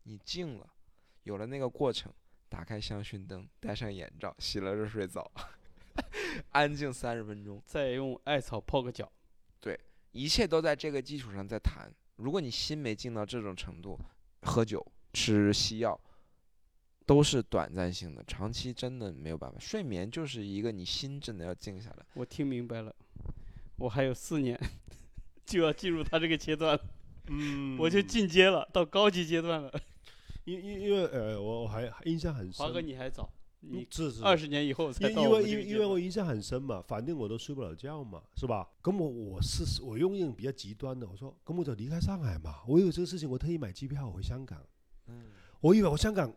[0.05, 0.67] 你静了，
[1.23, 2.13] 有了那个过程，
[2.49, 5.31] 打开香薰灯，戴上眼罩，洗了热水澡，
[6.51, 9.11] 安静三十分钟，再用艾草泡个脚，
[9.61, 9.79] 对
[10.13, 11.89] 一切都在这个基础上在谈。
[12.17, 13.99] 如果你心没静到这种程度，
[14.43, 15.99] 喝酒、吃西药。
[17.11, 19.57] 都是短暂性的，长期真的没有办法。
[19.59, 22.07] 睡眠就是一个你心真的要静下来。
[22.15, 22.95] 我听明白了，
[23.79, 24.57] 我还有四年
[25.45, 26.85] 就要进入他这个阶段了，
[27.27, 29.73] 嗯，我就进阶了，到高级阶段了。
[30.47, 38.69] 因因因为呃，我我还印象很深，华哥你还早，你嗯是是二十年以后才因到因为因为因为我印象很深嘛，反正我都睡不了觉嘛，是吧？
[38.85, 44.65] 咁我我是我用一种比较极端的，我说咁我就离开上海嘛，我有这个事情，我特意买机票回香港。
[45.09, 45.25] 嗯，
[45.61, 46.33] 我以为我香港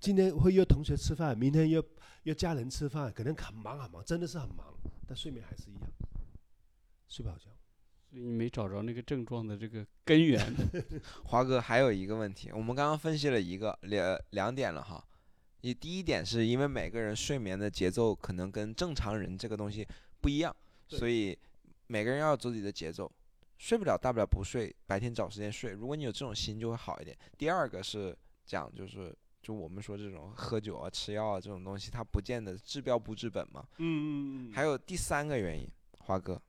[0.00, 1.82] 今天会约同学吃饭，明天约
[2.24, 4.74] 约家人吃饭，可能很忙很忙，真的是很忙，
[5.06, 5.82] 但睡眠还是一样，
[7.08, 7.44] 睡不好觉。
[8.08, 10.40] 所以你没找着那个症状的这个根源。
[11.24, 15.04] 华哥还有一个问题，我们刚刚分析了一个两两点了哈。
[15.62, 19.86] 你第一点是因为每个人睡眠的节奏可能跟正常人这个东西
[20.20, 20.54] 不一样，
[20.86, 21.36] 所以
[21.88, 23.10] 每个人要有自己的节奏。
[23.58, 25.72] 睡不了大不了不睡，白天找时间睡。
[25.72, 27.16] 如果你有这种心就会好一点。
[27.38, 29.12] 第二个是讲就是
[29.46, 33.64] 就我们说这种喝酒啊、吃药啊这种东西，它不见得治标不治本嘛。
[33.78, 36.42] 嗯嗯还有第三个原因，华哥，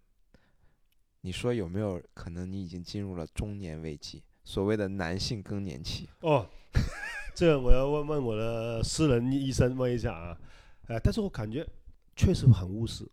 [1.22, 6.10] 你说有没有可能你已经进入了中年危机，所谓的男性更年期？
[6.22, 6.50] 哦，
[7.36, 10.36] 这个我要问问我的私人医生问一下啊，
[10.88, 11.64] 呃，但是我感觉
[12.16, 13.08] 确实很务实。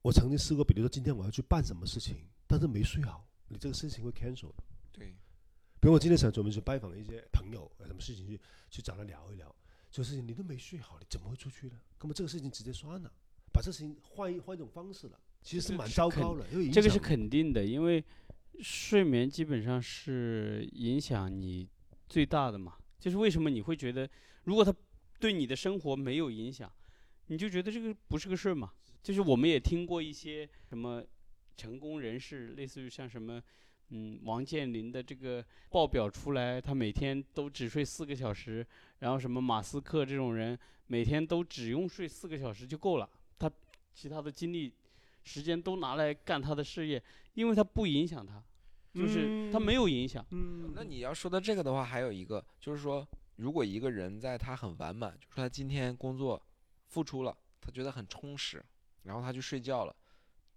[0.00, 4.64] 我曾经试过，比如说今天我要去办什么事情，但是没睡好，你这个事情会 cancel 的。
[4.90, 5.14] 对，
[5.80, 9.54] 比如我今天想准备去拜访一些朋友，有什么事情去去找他聊一聊，
[9.90, 11.80] 这个事情你都没睡好，你怎么会出去呢？
[12.00, 13.12] 那么这个事情直接算了，
[13.52, 18.04] 把这事情换一换一种方式了，其实是蛮糟糕的，会影这个是肯定的，因为
[18.60, 21.68] 睡眠基本上是影响你
[22.08, 24.08] 最大的嘛，就是为什么你会觉得，
[24.44, 24.74] 如果他
[25.20, 26.72] 对你的生活没有影响，
[27.26, 28.72] 你就觉得这个不是个事儿嘛？
[29.00, 31.04] 就是我们也听过一些什么
[31.56, 33.40] 成功人士，类似于像什么，
[33.90, 38.66] 嗯，王健林的这个报表出来，他每天都只睡四个小时，
[38.98, 43.50] 然后什么马斯克这种人，每天都只用睡四个小时就够了，他
[43.94, 44.72] 其他的精力、
[45.24, 47.02] 时间都拿来干他的事业，
[47.34, 48.42] 因为他不影响他，
[48.94, 50.24] 就是他没有影响。
[50.30, 56.40] 嗯，那你要说到这个的话，还有一个就是说，如果一个人在他很完满，就是他今天工作
[56.88, 58.62] 付出了，他觉得很充实，
[59.04, 59.96] 然后他去睡觉了，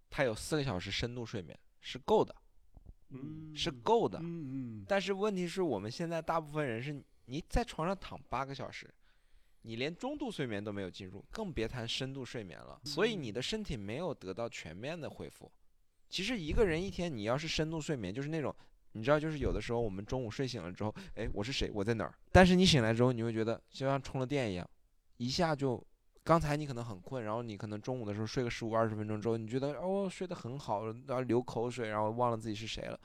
[0.10, 2.36] 他有四个小时深度睡眠是够的，
[3.12, 4.20] 嗯是够的。
[4.20, 4.24] 嗯
[4.82, 8.90] 嗯，但是问题是我们现在大部分人是你在床上躺八个小时，
[9.62, 12.80] 你连中度睡眠都没有进入，更别谈深度睡眠了。
[12.84, 15.52] 所以你的身体没有得到全面的恢复。
[16.10, 18.54] 其实一个人一天，你要是深度睡眠，就是那种
[18.94, 21.70] 你知道，就是有的时候我们中午睡醒了之后，哎，我是谁？
[21.74, 22.14] 我在哪儿？
[22.32, 24.70] 但是你醒来之后，你会觉得就像充了电一样，
[25.18, 25.82] 一下就。
[26.24, 33.00] 刚才你可能很困，然后你可能中午的时候睡个十五二十分钟之后，你觉得哦睡得很好，然后流口水，然后忘了自己是谁了。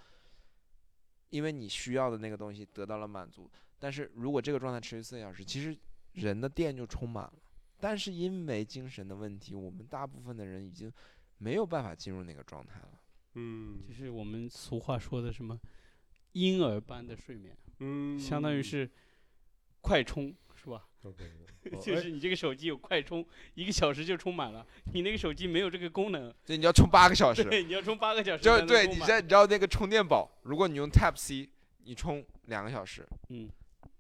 [1.31, 5.77] 因为你需要的那个东西得到了满足，但是如果这个状态持续四个小时，其实
[6.13, 7.35] 人的电就充满了。
[7.79, 10.93] 但是因为精神的问题，我们大部分的人已经
[11.39, 13.01] 没有办法进入那个状态了。
[13.35, 15.61] 嗯就是我们俗话说的什么
[16.33, 18.91] 婴儿般的睡眠，嗯，相当于是
[19.83, 20.35] 快充，
[20.67, 21.25] 是吧？OK，
[21.81, 23.25] 就是你这个手机有快充，
[23.55, 24.67] 一个小时就充满了。
[24.93, 27.45] 你那个手机没有这个功能，对，你要充八个小时。
[27.45, 31.49] 对，你要充八个小时才就能充满对你知道，你知道那个充电宝，如果你用 Type C，
[31.85, 33.49] 你充两个小时，嗯，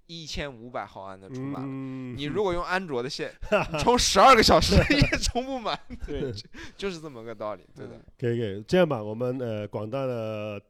[0.08, 1.68] 一千五百毫安的充满了。
[1.70, 3.32] 嗯你 如果用安卓的线，
[3.78, 6.32] 充十二个小时 也充不满，对，
[6.76, 7.62] 就是这么个道理。
[7.76, 10.60] 对的嗯，可以可以，这样吧，我们呃广大的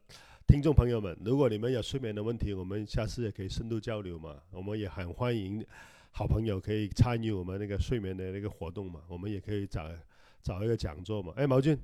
[0.47, 4.37] 听众朋友们，如果你们有睡眠的问题，我们下次也可以深度交流嘛。
[4.49, 5.63] 我们也很欢迎
[6.11, 9.01] 好朋友可以参与我们那个睡眠的那个活动嘛。
[9.09, 9.91] 我们也可以找
[10.41, 11.33] 找一个讲座嘛。
[11.35, 11.77] 哎，毛俊，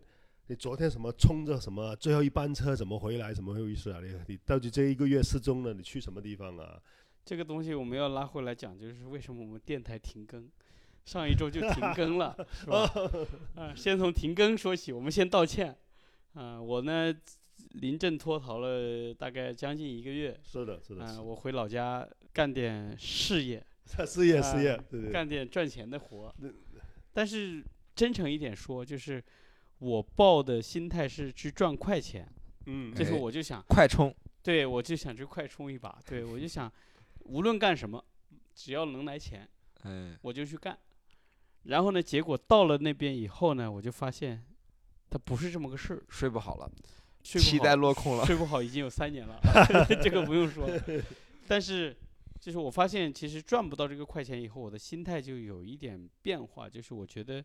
[0.47, 3.34] 你昨天什么冲着什么最后一班车怎么回来？
[3.34, 3.99] 怎么回事啊？
[4.02, 5.73] 你你到底这一个月失踪了？
[5.73, 6.82] 你去什么地方啊？
[7.26, 10.49] 这个东西我们要拉回来讲，就是为什么我们电台停更，
[11.04, 12.89] 上一周就停更了， 是吧？
[13.56, 15.76] 啊，先从停更说起，我们先道歉。
[16.34, 17.13] 啊，我呢
[17.74, 23.64] 临阵脱逃了大概将近一个月，是的，是的，我回老家干点事业，
[24.06, 26.34] 事业啊事业，对对，干点赚钱的活。
[27.12, 27.64] 但是
[27.96, 29.24] 真诚一点说，就是
[29.80, 32.28] 我抱的心态是去赚快钱，
[32.66, 36.72] 嗯，就是哎我就想，快充，对我就想去快充一把，对我就想，
[37.26, 38.04] 无论干什么，
[38.56, 39.48] 只要能来钱，
[39.84, 40.78] 嗯，我就去干。
[41.64, 44.44] 然后呢，结果到了那边以后呢，我就发现，
[45.10, 46.04] 它不是这么个事儿。
[46.10, 46.72] 睡不好了，
[47.24, 48.26] 期待落空了。
[48.26, 49.40] 睡不好已经有三年了
[50.04, 50.70] 这个不用说。
[51.48, 51.96] 但是，
[52.40, 57.44] 就是我发现，其实赚不到这个快钱以后，我的心态就有一点变化，就是我觉得，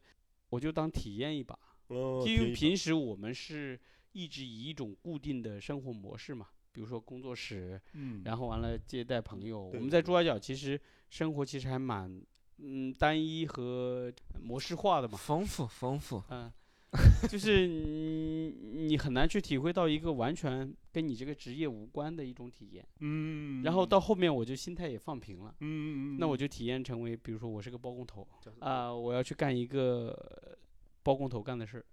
[0.51, 1.59] 我就当体验一把。
[1.89, 3.79] 哦，因为平时我们是
[4.13, 9.61] 一直以一种固定的生活模式嘛，比如说工作室，嗯，然后完了接待朋友。
[9.61, 12.21] 我们在珠三角其实生活其实还蛮
[12.59, 16.53] 嗯单一和模式化的嘛，丰富丰富，嗯，
[17.29, 22.87] 就是你你很难去体会到一个完全跟你这个职业无关的一种体验。
[23.01, 28.27] 嗯，然后到后面我就心态也放平了，嗯，嗯，那我就体验成为，比如说我是个包工头
[28.61, 30.57] 啊、我要去干一个呃
[31.03, 31.85] 包工头干的事儿，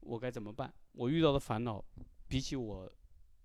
[0.00, 0.72] 我该怎么办？
[0.92, 1.84] 我遇到的烦恼，
[2.28, 2.90] 比起我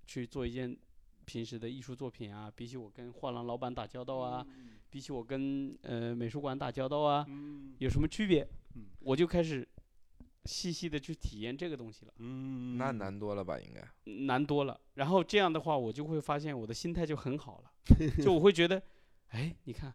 [0.06, 0.77] 去做一件
[1.25, 4.45] 平时的艺术作品啊，比起我跟画廊老板打交道啊，
[4.91, 8.86] 比起我跟呃美术馆打交道啊，嗯有什么区别嗯？
[8.99, 9.67] 我就开始
[10.45, 13.60] 细细的去体验这个东西了，嗯，那难多了吧？
[13.60, 14.12] 应该。
[14.25, 14.79] 难多了。
[14.95, 17.71] 然后这样的话，我就会发现我的心态就很好了，
[18.21, 18.82] 就我会觉得，
[19.29, 19.93] 哎，你看，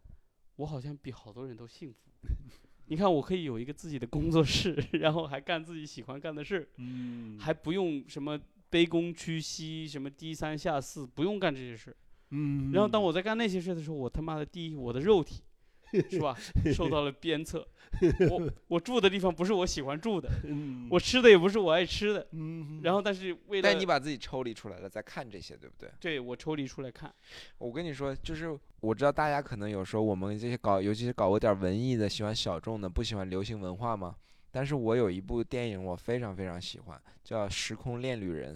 [0.55, 2.09] 我好像比好多人都幸福。
[2.87, 8.37] 你看，我可以有一个自己的工作室， 然后还干自己喜欢干的事儿，嗯，还不用什么
[8.71, 11.95] 卑躬屈膝，什么低三下四，不用干这些事儿。
[12.31, 15.43] 嗯，然后当我在干那些事的时候，我他妈的第一，我的肉体
[16.09, 16.35] 是吧，
[16.73, 17.67] 受到了鞭策。
[18.29, 22.27] 我我住的地方不是我喜欢住的，嗯，我吃的也不是我爱吃的。
[22.33, 25.89] 嗯，然后，但是为了但你把自己抽离出来了，再看这些，对不对？
[25.99, 27.11] 对我抽离出来看，
[27.57, 34.15] 我跟你说，就是我知道大家可能有时候我们这些搞，尤其是搞过点文艺的，喜欢小众的，不喜欢流行文化嘛。
[34.51, 38.55] 但是我有一部电影我非常非常喜欢，叫《时空恋旅人》，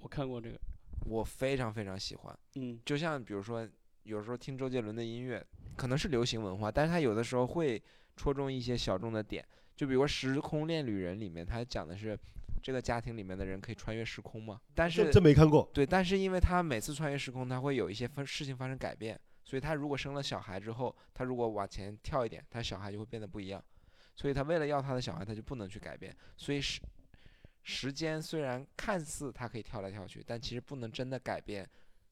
[0.00, 0.58] 我看过这个，
[1.04, 2.36] 我非常非常喜欢。
[2.56, 3.66] 嗯就像比如说，
[4.06, 5.44] 有时候听周杰伦的音乐，
[5.76, 7.82] 可能是流行文化，但是他有的时候会
[8.16, 9.44] 戳中一些小众的点。
[9.74, 12.18] 就比如说《时空恋旅人》里面，他讲的是
[12.62, 14.60] 这个家庭里面的人可以穿越时空吗？
[14.74, 23.62] 但是这这没看过，对，但是因为他每次穿越时空，他会有一些发事情发生改变，所以他如果生了小孩之后，他如果往前跳一点，他小孩就会变得不一样。
[24.14, 26.16] 所以他为了要他的小孩，他就不能去改变。
[26.36, 26.80] 所以时
[27.64, 31.68] 时间虽然看似他可以跳来跳去，但其实不能真的改变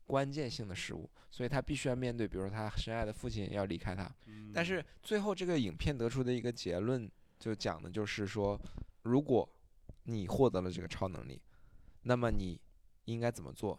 [0.07, 1.11] 关键性的事物。
[1.31, 4.09] 所以他必须要面对，比如说他深爱的父亲要离开他。
[4.53, 8.61] 但是最后这个影片得出的一个结论，就讲的就是说，
[9.03, 9.49] 如果
[10.05, 11.43] 你获得了这个超能力，
[12.03, 12.61] 那么你
[13.07, 13.79] 应该怎么做？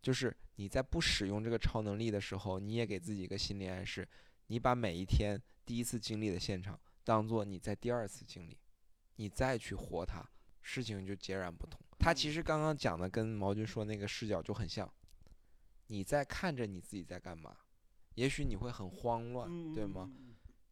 [0.00, 4.08] 就是你在不使用这个超能力的时候，你也给自己一个心理暗示，
[4.46, 8.56] 你把每一天第一次经历的现场当做你在第二次经历，
[9.16, 10.26] 你再去活它，
[10.62, 11.78] 事情就截然不同。
[11.98, 14.90] 他其实刚刚讲的跟毛军说那个视角就很像，
[15.88, 17.56] 你在看着你自己在干嘛，
[18.14, 20.10] 也许你会很慌乱，对吗？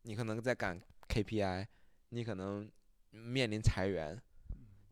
[0.02, 1.66] 你可能在赶 KPI，
[2.10, 2.70] 你可能
[3.10, 4.20] 面临裁员，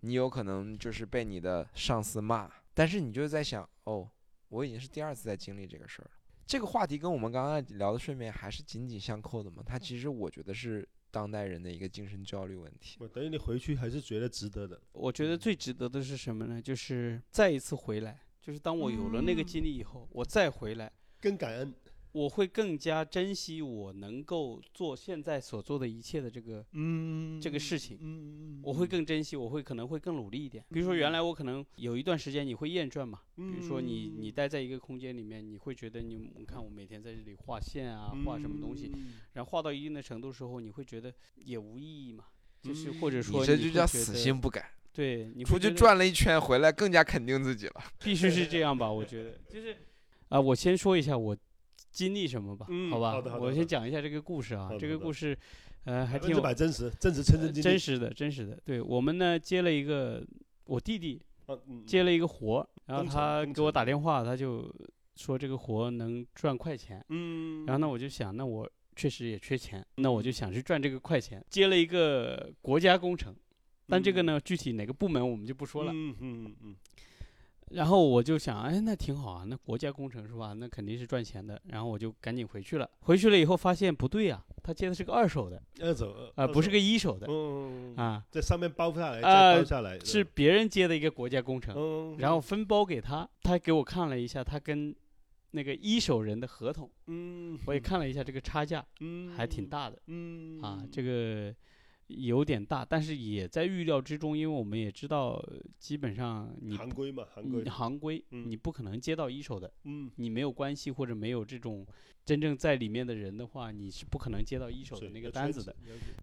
[0.00, 4.08] 你有可能就是被你的上司骂，但是你就在想，哦，
[4.48, 6.10] 我已经是第二次在经历这个事儿了。
[6.46, 9.62] 这个话题跟我们刚刚聊的睡眠还是紧紧相扣的嘛？
[9.64, 12.96] 它其实我觉得是当代人的一个精神焦虑问题。
[13.00, 14.80] 我等于你回去还是觉得值得的。
[14.92, 16.60] 我觉得最值得的是什么呢？
[16.60, 21.72] 就是再一次回来，就是当我有了那个经历以后，我再回来，更感恩，
[22.10, 27.98] 我会更加珍惜我能够做现在所做的一切的这个嗯这个事情。
[28.00, 30.64] 嗯我会更珍惜，我会可能会更努力一点。
[30.70, 38.92] 比如说，原来我可能有一段时间你会厌倦嘛，比如说你你待在一个空间里面，你会觉得你你看我每天在这里画线啊，画什么东西，
[39.32, 42.26] 然后画到一定的程度时候，你会觉得也无意义嘛，
[42.60, 47.74] 就是或者说你这就叫死得性不改，对，你出去转了一圈回来更加肯定自己了。
[48.04, 48.90] 必须是这样吧？
[48.90, 49.76] 我觉得就是
[50.28, 51.36] 啊、我先说一下我
[51.90, 53.22] 经历什么吧，嗯好吧？
[53.38, 55.36] 我先讲一下这个故事啊这个故事
[55.84, 58.58] 呃还挺百真实，真实，真呃真实的，真实的。
[58.64, 60.24] 对我们呢接了一个
[60.64, 61.20] 我弟弟
[61.86, 64.74] 接了一个活，然后他给我打电话，他就
[65.16, 73.34] 说这个活能赚快钱，嗯，然后呢我就想，那我确实也缺钱，那我就想去赚这个快钱，接了一个国家工程，
[73.92, 75.92] 但这个呢具体哪个部门我们就不说了。
[75.92, 76.76] 嗯嗯嗯嗯
[77.72, 80.52] 然后我就想，哎，那挺好啊，那国家工程是吧？
[80.52, 81.58] 那肯定是赚钱的。
[81.68, 82.90] 然后我就赶紧回去了。
[83.00, 91.74] 回去了以后发现不对啊，他接的是个二手的，嗯，二手啊、不是个一手的嗯啊，在上面包下来，包下来是别人接的一个国家工程。
[91.74, 94.94] 嗯，然后分包给他，他给我看了一下他跟
[95.52, 101.54] 那个一手人的合同，嗯，我也看了一下这个差价嗯还挺大的嗯啊，这个
[102.18, 111.86] 有点大，但是也在预料之中，因为我们也知道，呃基本上你行规嘛，行规你，行规嗯你不可能接到一手的，嗯，你没有关系或者没有这种
[112.24, 115.74] 真正在里面的人的话，你是不可能接到一手的那个单子的。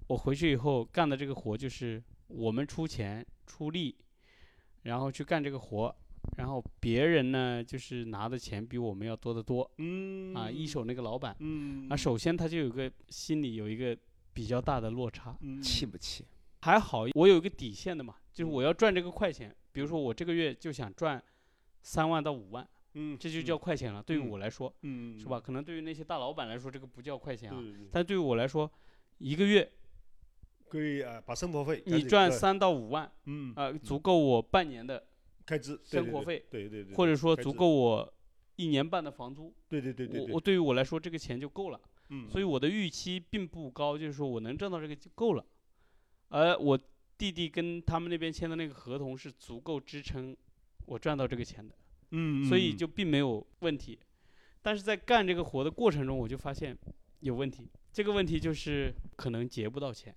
[0.07, 3.95] 我回去以后干的这个活就是我们出钱出力，
[4.83, 5.95] 然后去干这个活，
[6.37, 10.49] 然后别人呢就是拿的钱比我们要多得多嗯啊。
[10.49, 13.97] 一手那个老板嗯啊，首先他就有个心里有一个
[14.39, 16.23] 比较大的落差，嗯气不气？
[16.61, 21.21] 还好我有一个底线的嘛，就是嗯我要赚这个快钱，比如说我这个月就想赚
[21.81, 24.01] 三万到五万，嗯，这就叫快钱了。
[24.01, 25.41] 对于嗯我来说，嗯是吧？？
[25.41, 28.71] 可能对于那些大老板来说，这个不叫快钱啊，嗯，但对于我来说，
[29.17, 29.69] 一个月
[30.69, 33.11] 可以啊，把生活费你赚三到五万。
[33.25, 35.05] 嗯呃，足够我半年的，
[35.45, 38.13] 开支对对对生活费对对对，或者说足够我
[38.55, 39.53] 一年半的房租。
[39.67, 41.81] 对对对对对，我我对于我来说，这个钱就够了。
[42.09, 45.45] 嗯，所以我的预期并不高，就是说我能挣到这个就够了。
[46.29, 46.79] 而我
[47.17, 50.35] 弟弟跟他们那边签的那个合同是足够支撑
[50.85, 51.75] 我赚到这个钱的，
[52.11, 53.99] 嗯，所以嗯就并没有问题。
[54.61, 56.77] 但是在干这个活的过程中，我就发现
[57.21, 57.67] 有问题。
[57.91, 60.15] 这个问题就是可能结不到钱，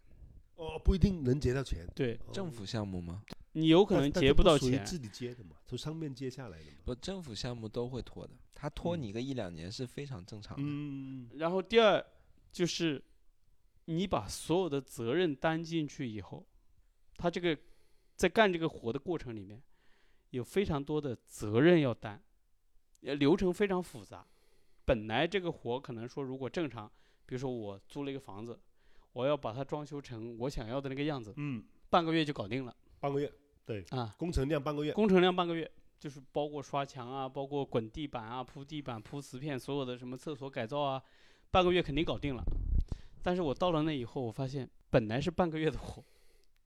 [0.56, 3.22] 哦不一定能结到钱，对哦政府项目吗？
[3.52, 4.84] 你有可能结不到钱。
[4.84, 10.62] 自己接的嘛，从上面接下来的嘛，不，政府项目都会拖的，他拖嗯你个一两年是非常正常的。
[10.66, 12.04] 嗯然后第二
[12.50, 13.02] 就是，
[13.86, 16.46] 你把所有的责任担进去以后，
[17.16, 17.58] 他这个
[18.16, 19.62] 在干这个活的过程里面，
[20.30, 22.22] 有非常多的责任要担，
[23.02, 24.26] 呃，流程非常复杂。
[24.84, 26.90] 本来这个活可能说如果正常，
[27.26, 28.58] 比如说我租了一个房子，
[29.12, 33.32] 我要把它装修成我想要的那个样子，嗯，半个月就搞定了半个月
[33.90, 34.14] 啊。
[34.18, 41.02] 工程量半个月，工程量半个月，就是包括刷墙啊，包括滚地板啊、铺地板、铺瓷片，所有的什么厕所改造啊，
[41.50, 42.42] 半个月肯定搞定了。
[43.22, 46.04] 但是我到了那以后，我发现本来是半个月的活，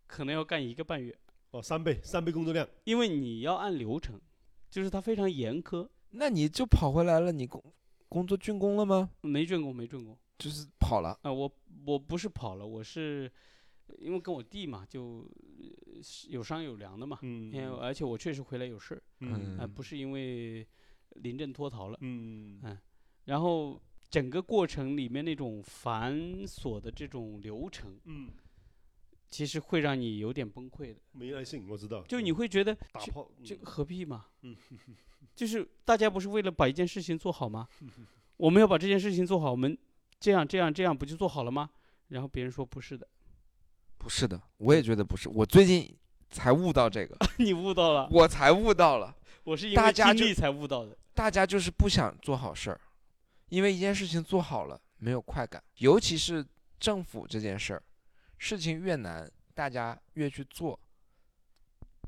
[0.07, 1.15] 可能要干一个半月，
[1.51, 4.19] 哦三倍三倍工作量，因为你要按流程，
[4.71, 7.63] 就是它非常严苛，那你就跑回来了，你工
[8.09, 9.11] 工作竣工了吗？
[9.21, 11.19] 没竣工，没竣工就是跑了。
[11.23, 11.53] 啊、我
[11.85, 13.31] 我不是跑了，我是
[13.99, 15.29] 因为跟我弟嘛，就
[16.29, 20.67] 有商有量的嘛，嗯因为而且我确实回来有事儿，嗯啊、嗯不是因为
[21.17, 21.99] 临阵脱逃了。
[22.01, 22.79] 嗯嗯
[23.25, 26.15] 然后整个过程里面那种繁
[26.47, 28.31] 琐的这种流程，嗯，
[29.29, 31.01] 其实会让你有点崩溃的。
[31.13, 32.03] 没耐性，我知道。
[32.05, 34.27] 就你会觉得这打炮，这嗯何必嘛？
[34.43, 34.57] 嗯
[35.35, 37.67] 就是大家不是为了把一件事情做好吗？
[38.39, 39.77] 我们要把这件事情做好，我们
[40.21, 41.69] 这样这样这样不就做好了吗？
[42.09, 43.09] 然后别人说不是的，
[43.99, 45.29] 不是的，我也觉得不是。
[45.29, 45.97] 我最近
[46.31, 50.97] 才悟到这个， 你悟到了，我才悟到了，我是因为经历才悟到的。
[51.15, 52.81] 大家就是不想做好事儿，
[53.49, 56.45] 因为一件事情做好了没有快感，尤其是
[56.79, 57.83] 政府这件事儿，
[58.39, 60.79] 事情越难，大家越去做，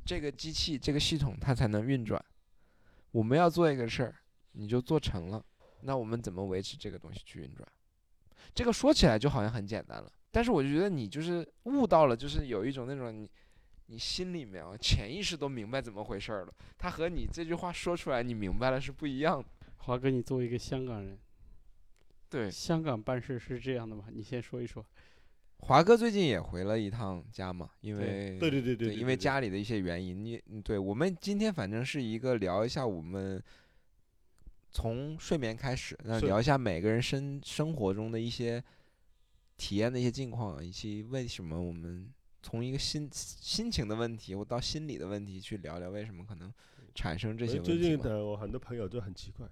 [0.05, 2.23] 这个机器这个系统它才能运转。
[3.11, 4.15] 我们要做一个事儿，
[4.53, 5.43] 你就做成了，
[5.81, 7.67] 那我们怎么维持这个东西去运转？
[8.55, 13.29] 这个说起来就好像很简单了，但是我就觉得你就是悟到了，就是有一种那种你。
[13.91, 19.49] 你心里面啊，潜意识都明白怎么回事儿了，他和你这句话说出来，你明白了是不一样的。
[19.79, 21.19] 华哥，你作为一个香港人，
[22.29, 24.05] 对，香港办事是这样的吗？
[24.13, 24.85] 你先说一说。
[25.61, 33.43] 华哥最近也回了一趟家嘛，因为对对对对，因为家里的一些原因，你嗯对我们今天反正是一个聊一下我们
[34.71, 38.63] 从睡眠开始，那聊一下每个人生生活中的一些
[39.59, 42.09] 体验的一些近况，以及为什么我们
[42.43, 46.51] 从一个心心情的问题，我到心理的问题去聊聊为什么可能
[46.95, 47.99] 产生这些问最近。
[47.99, 49.47] 的我很多朋友都很奇怪，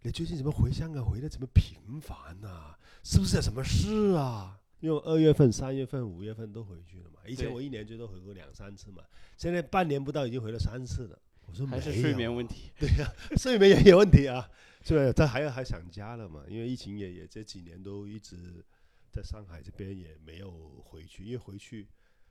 [0.00, 2.74] 你最近怎么回香港回的这么频繁呐、
[3.04, 4.58] 是不是有什么事啊？
[4.80, 7.20] 因为二月份、三月份、五月份都回去了嘛。
[7.28, 9.02] 以前我一年最多回过两三次嘛，
[9.36, 11.18] 现在半年不到已经回了三次了。
[11.46, 12.72] 我说还是没有啊睡眠问，题。
[12.78, 14.48] 对呀、 睡眠也有问题啊，
[14.82, 15.12] 是不是？
[15.12, 16.42] 他还还想家了嘛？
[16.48, 18.64] 因为疫情也也这几年都一直
[19.12, 21.86] 在上海这边也没有回去，因为回去，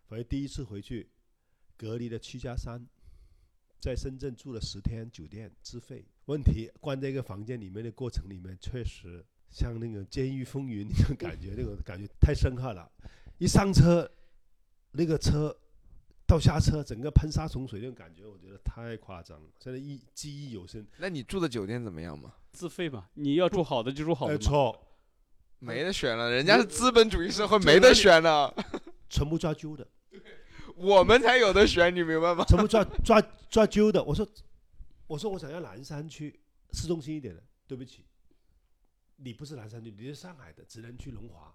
[0.08, 1.08] 反正第一次回去
[1.78, 2.84] 隔离了七加三，
[3.80, 6.04] 在深圳住了十天酒店自费。
[6.26, 12.92] 问题关在一个房间里面的过程里面，确实像那个《监狱风云》那种感觉，那种感觉太深刻了。
[13.38, 14.10] 一上车，
[14.92, 15.56] 那个车
[16.26, 19.50] 到下车，整个喷杀虫水那种感觉，我觉得太夸张了。
[19.60, 20.88] 现在一记忆犹新。
[20.98, 22.34] 那你住的酒店怎么样嘛？
[22.54, 24.44] 自费嘛，你要住好的就住好的呃，嘛。
[24.44, 24.88] 错，
[25.64, 28.52] 没得选了，人家是资本主义社会，没得选了，
[29.08, 29.88] 全部抓阄的，
[30.76, 32.44] 我们才有的选，你明白吗？
[32.48, 34.04] 全部抓抓抓阄的。
[34.04, 34.28] 我说，
[35.06, 36.40] 我说我想要南山区
[36.72, 38.04] 市中心一点的，对不起，
[39.18, 41.54] 你不是南山区，你是上海的，只能去龙华。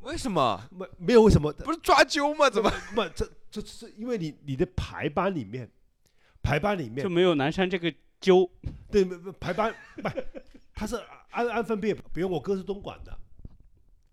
[0.00, 0.62] 为什么？
[0.70, 1.50] 没没有为什么？
[1.50, 2.50] 不是抓阄吗？
[2.50, 2.70] 怎么？
[2.94, 5.66] 不这这是因为你你的排班里面，
[6.42, 8.50] 排班里面就没有南山这个揪。
[8.90, 10.10] 对不不排班不，
[10.74, 11.02] 他是
[11.34, 13.16] 按按分别，比如我哥是东莞的，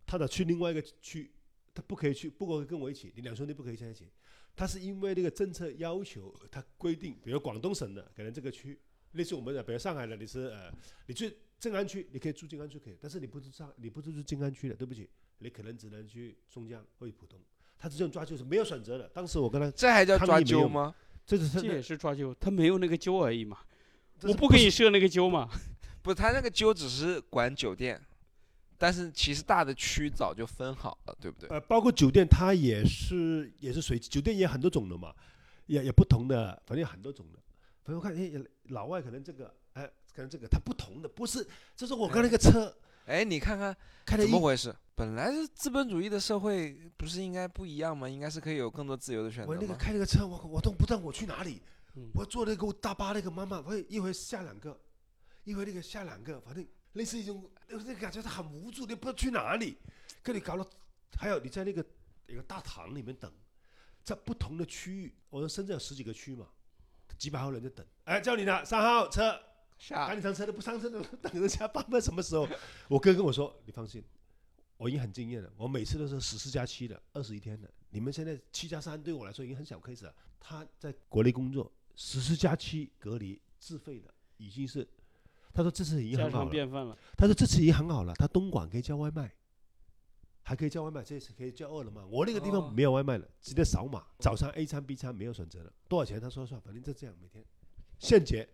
[0.06, 1.32] 他得去另外一个区，
[1.74, 4.10] 他不可以去，不可以跟我一起，你两兄弟不可以在一起。
[4.56, 8.78] 他是因为那个政策要求，他规定，比如广东省的可能这个区，
[9.14, 10.70] 类似我们的，比如上海的，你是呃，
[11.08, 17.40] 你去静安区，你可以住静安区可以，但是你不是上，你不是住静安区的，对不起，你可能只能去松江或者浦东。
[17.78, 19.08] 他这种抓阄是没有选择的。
[19.10, 20.94] 当时我跟他，这还叫抓阄吗？
[21.26, 23.60] 这是他这也是抓阄，他没有那个阄而已嘛。
[24.24, 25.50] 我不给你设那个阄嘛。
[26.02, 28.02] 不，他那个阄只是管酒店，
[28.78, 31.50] 但是其实大的区早就分好了，对不对？
[31.50, 35.14] 呃，包括酒店，它也是也是随机，酒店也很多种的嘛，
[35.68, 37.40] 也也不同的，反正有很多种的。
[37.84, 38.32] 反正我看，哎，
[38.70, 42.76] 老外可能这个，哎，可能这个，它不同的，不是，就是我看那个车
[43.06, 43.76] 哎，你看看
[44.06, 44.76] 开的一怎么回事？
[44.96, 48.08] 本来是资本主义的社会，不是应该不一样吗？
[48.08, 49.74] 应该是可以有更多自由的选择我那个？
[49.76, 51.62] 开那个车，我我都不知道我去哪里，
[51.96, 54.80] 嗯我坐那个大巴那个妈妈，我一会下两个，
[55.44, 59.78] 一会那个下两个，反正类似一种，那个感觉他很无助，你不知道去哪里，
[60.22, 60.70] 跟你搞了，
[61.18, 61.86] 还有你在那个
[62.28, 63.32] 一个大堂里面等，
[64.04, 66.48] 在不同的区域，我说深圳有十几个区嘛，
[67.18, 69.40] 几百号人在等，哎，叫你呢，三号车，
[69.78, 72.48] 下赶紧上车都，不上车的等人家办到什么时候？
[72.88, 74.04] 我哥跟我说，你放心，
[74.78, 77.72] 我已经很经验了，我每次都是十四加七的，二十一天的。
[77.90, 80.16] 你们现在七加三对我来说已经很小 case 了。
[80.40, 84.88] 他在国内工作，十四加七隔离自费的，已经是，
[85.54, 86.86] 他说这次已经很好了。
[86.86, 86.98] 了。
[87.18, 89.32] 他说这次已经很好了，他东莞可以叫外卖，
[90.44, 92.06] 还可以叫外卖，这次可以叫饿了么。
[92.08, 97.44] 我那个地哦方没有外卖了，直接扫码，早餐 A 餐 B 餐没有选择了，多少钱他说算，反正就这样每天
[98.00, 98.48] 现结。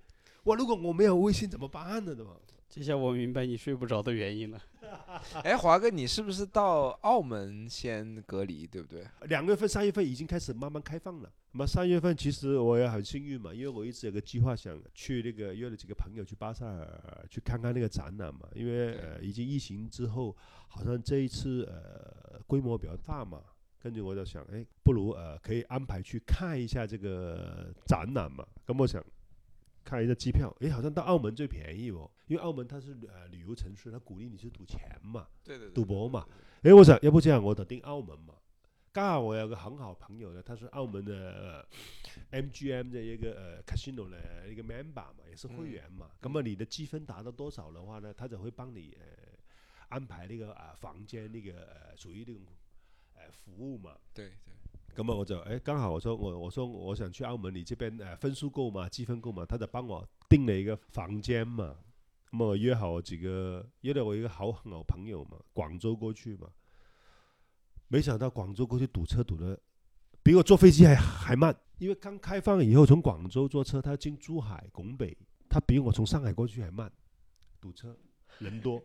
[0.44, 2.16] 我，如果我没有微信怎么办呢？
[2.16, 2.32] 对吧？
[2.70, 4.62] 这下我明白你睡不着的原因了。
[5.44, 9.06] 哎，华哥，你是不是到澳门先隔离，对不对？
[9.28, 11.32] 两月份、三月份已经开始慢慢开放了。
[11.52, 20.36] 那么三月份其实我也很幸运嘛，因为我一直有个计划想去那个约了几个朋友去巴塞尔去看看那个展览嘛，因为呃已经疫情之后，
[20.68, 23.42] 好像这一次呃规模比较大嘛，
[23.80, 29.04] 跟着我就想，哎，不如呃可以安排去看一下这个展览嘛，跟我想
[29.84, 36.28] 看一下机票，哎，好像到澳门最便宜哦，因为澳门它是呃旅游城市，它鼓励你去赌钱嘛，对对赌博嘛。
[36.64, 38.34] 诶，我想要不这样，我得定澳门嘛。
[38.92, 41.68] 刚好我有个很好朋友呢，他是澳门的、
[42.32, 46.10] 呃、MGM 的一个呃 casino 的一个 member 嘛，也是会员嘛。
[46.22, 49.06] 那么你的积分达到多少的话呢，他就会帮你呃
[49.90, 52.42] 安排那个啊、房间那个呃属于那种
[53.14, 53.96] 呃服务嘛。
[54.16, 61.78] 对对，咁啊，我就誒剛好我说我我说我想去澳门，你這邊誒、呃分数够嘛，积分够嘛，他就帮我訂了一个房间嘛。
[62.32, 66.50] 那么约好几个，约了我一个好好朋友嘛，广州过去嘛。
[67.88, 69.58] 没想到广州过去堵车堵得
[70.22, 75.18] 比我坐飞机还还慢，因为刚开放以后从广州坐车，他進珠海、拱北，
[75.48, 76.92] 他比我从上海过去还慢，
[77.62, 77.98] 堵车
[78.40, 78.84] 人多，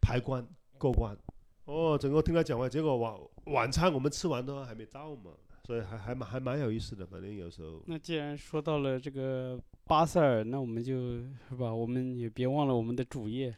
[0.00, 0.46] 排关
[0.78, 1.16] 过关。
[1.64, 5.32] 哦，整个听他讲完，结果晚晚餐我们吃完都还没到嘛，
[5.64, 7.06] 所以还还蛮还蛮有意思的。
[7.06, 13.54] 反正有时候，那既然说到了这个巴塞尔，那我们就是吧，我们也别忘了我们的主业。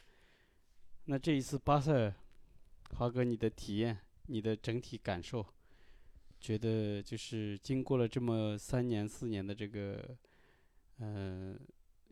[1.07, 2.15] 那这一次巴塞尔，
[2.91, 5.45] 华哥你的体验，你的整体感受，
[6.41, 10.17] 觉得就是经过了这么三年四年的这个，
[10.99, 11.59] 嗯，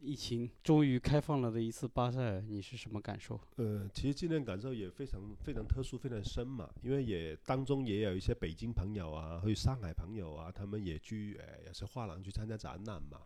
[0.01, 3.41] 疫情终于开放了的一次巴塞尔，你是什么感受？
[3.57, 13.19] 呃，其实今年感受也非常非常特殊，非常深嘛，因为也当中也有一些北京朋友啊，还有上海朋友啊，他们也去呃也是画廊去参加展览嘛，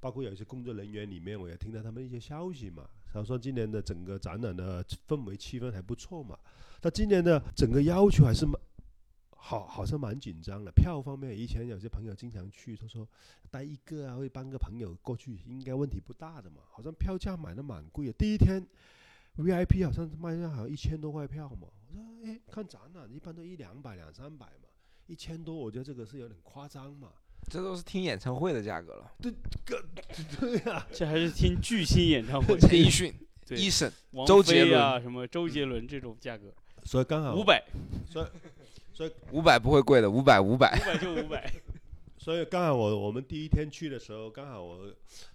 [0.00, 6.38] 包括有一些工作人员里面，我也听到他们一些消息嘛，他说今年的整个展览的氛围气氛还不错嘛，
[6.80, 8.58] 但今年的整个要求还是蠻
[9.36, 10.72] 好，好像蛮紧张的。
[10.72, 13.06] 票方面，以前有些朋友经常去，他说
[13.50, 16.62] 带一个啊，会帮个朋友过去，应该问题不大的嘛。
[16.70, 18.66] 好像票价买的蛮贵的，第一天
[19.36, 21.68] VIP 好像卖上好像一千多块票嘛。
[21.88, 24.68] 我说哎，看展览一般都一两百、两三百嘛，
[25.06, 27.08] 一千多，我觉得这个是有点夸张嘛。
[27.48, 29.12] 这都是听演唱会的价格了。
[29.22, 29.32] 对，
[30.40, 33.14] 对呀、这还是听巨星演唱会， 陈奕迅、
[33.46, 36.52] 对 Eason，王周杰伦啊，伦什么周杰伦这种价格，
[36.84, 37.62] 所以刚好五，百，
[39.32, 40.84] 五百不会贵的，五百五百五。
[40.84, 41.52] 百就五百。
[42.18, 44.88] 所以刚好我我们第一天去的时候，刚好我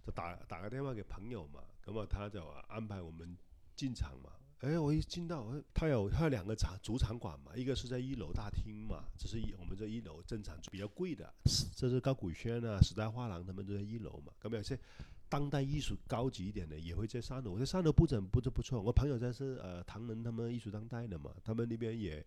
[0.05, 3.37] 就打打个电话给朋友嘛，那么他就安排我们
[3.75, 4.31] 进场嘛。
[4.59, 11.33] 哎，我一进到，哎他有他有两个场主场馆嘛，一个是在一楼大厅嘛，这是一我们这一楼正常比较贵的，
[11.75, 14.33] 这是高古轩啊、时代画廊，他们都在一楼嘛。
[14.41, 14.77] 咁有些
[15.29, 18.81] 当代艺术高级一点的也会在三楼，我在三楼布展布置不错。
[18.81, 22.23] 我朋友在是呃唐人他们艺术当代的嘛，他们那边也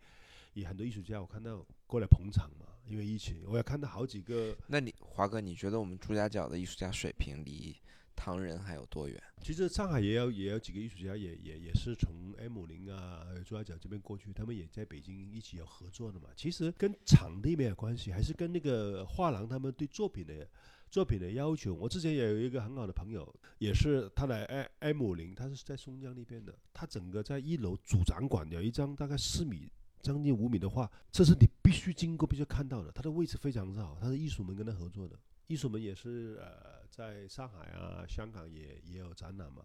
[0.54, 4.56] 也很多艺术家，我看到过来捧场嘛，因为疫情，我也看到好几个。
[4.68, 7.76] 那你华哥，你觉得我们朱家角的艺术家水平离
[8.16, 9.22] 唐人还有多远？
[9.42, 16.28] 其实上海也有也有几个艺术家也也也是从 M 零啊，朱家角这边过去，他们也在北京一起有合作的嘛。
[16.36, 20.48] 其实跟场地没有关系，还是跟那个画廊他们对作品的
[20.88, 21.74] 作品的要求。
[21.74, 29.68] 我之前也有一个很好的朋友，也是他来 M M 零，他是在松江那边的，他整个在一楼主展馆有一张大概四米。
[30.04, 32.92] 将近五米的畫，這是你必须经过、必须看到的。
[32.92, 35.18] 它的位置非常之好，它是艺术门跟他合作的。
[35.46, 39.64] 艺术门也是呃，在上海啊、香港也也有展览嘛。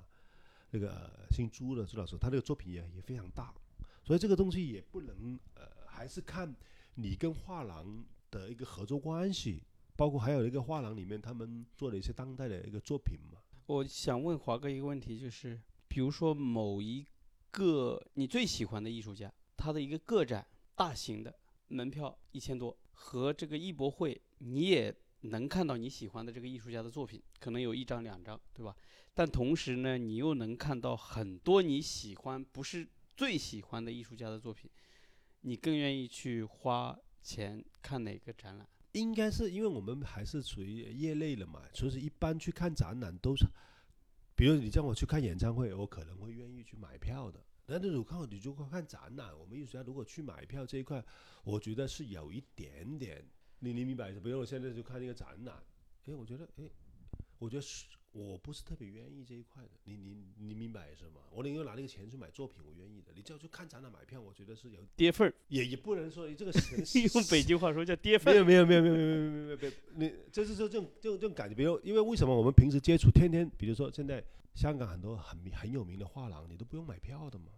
[0.71, 3.53] 那个、姓朱的朱老师，他這個作品也也非常大，
[4.01, 6.55] 所以这个东西也不能呃，还是看
[6.95, 9.61] 你跟画廊的一个合作关系，
[9.97, 13.39] 包括还有一个画廊里面他们做的一些当代的一个作品嘛。
[13.65, 15.59] 我想问华哥一个问题，就是
[15.89, 17.05] 比如说某一
[17.51, 21.37] 个你最喜欢的艺术家，他的一个个展，大型的
[21.67, 28.73] 门票一千多，和这个艺博会，你也能看到你喜欢的这个艺术家的作品，可能有一张两张，对吧？
[29.13, 32.87] 但同时呢，你又能看到很多你喜欢不是
[33.17, 34.71] 最喜欢的艺术家的作品，
[35.41, 38.65] 你更愿意去花钱看哪个展览？
[38.93, 43.45] 应该是因为我们还是屬於業內的嘛，所以一般去看展览都是，
[44.35, 47.43] 比如你叫我去看演唱会，我可能会愿意去买票的。
[47.69, 51.03] 但是如果你如果看展览，我们艺术家如果去买票这一块，
[51.43, 53.23] 我觉得是有一点点，
[53.59, 54.11] 你你明白？
[54.11, 55.55] 比如我现在就看那个展览，
[56.05, 56.69] 哎，我觉得哎，
[57.37, 59.69] 我觉得是我不是特别愿意这一块的。
[59.83, 61.21] 你你你明白是吗？
[61.31, 63.11] 我宁愿拿那个钱去买作品，我愿意的。
[63.15, 68.43] 你叫去看展览买票，我觉得是有跌份儿，也也不能说这个是用北京话说叫跌份儿。
[68.43, 68.55] 没。
[68.55, 74.23] 有没有没有没有没有没有没有没有，你就是说这种这种这种感觉，比如因为为什么我们平时接触天天，比如说现在
[74.55, 77.51] 香港很多很很有名的画廊，你都不用买票的嘛。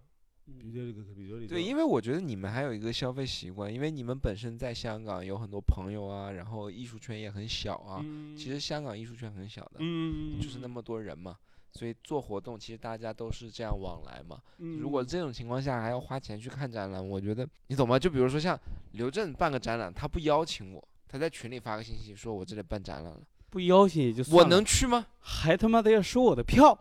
[0.46, 8.02] 比如這個，比如你对，因为我觉得你们还有一个消费习惯，因为你们本身在香港有很多朋友啊，然后艺术圈也很小啊。
[8.04, 11.38] 嗯其实香港艺术圈很小的，嗯就是那么多人嘛，
[11.72, 14.42] 所以做活动其实大家都是这样往来嘛。
[14.58, 17.98] 嗯如果这种情况下还要花钱去看展览，我觉得你懂吗？
[17.98, 18.60] 就比如说像
[18.94, 25.06] 刘震办个展览，他不邀请我，他在群里发个信息说我这里办展览了，不邀请也就算我了能去吗？
[25.20, 26.78] 还他妈的要收我的票，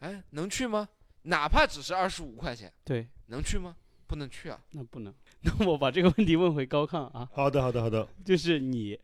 [0.00, 0.88] 哎，能去吗？
[1.26, 3.76] 哪怕只是二十五块钱，对，能去吗？
[4.06, 4.60] 不能去啊。
[4.70, 5.14] 那不能。
[5.42, 8.06] 那我把这个问题问回高亢啊，好的，好的，好的。
[8.24, 8.98] 就是你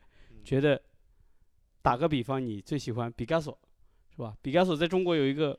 [0.44, 0.80] 觉得，
[1.82, 3.58] 打个比方，你最喜欢毕加索，
[4.10, 4.36] 是吧？
[4.40, 5.58] 毕加索在中国有一个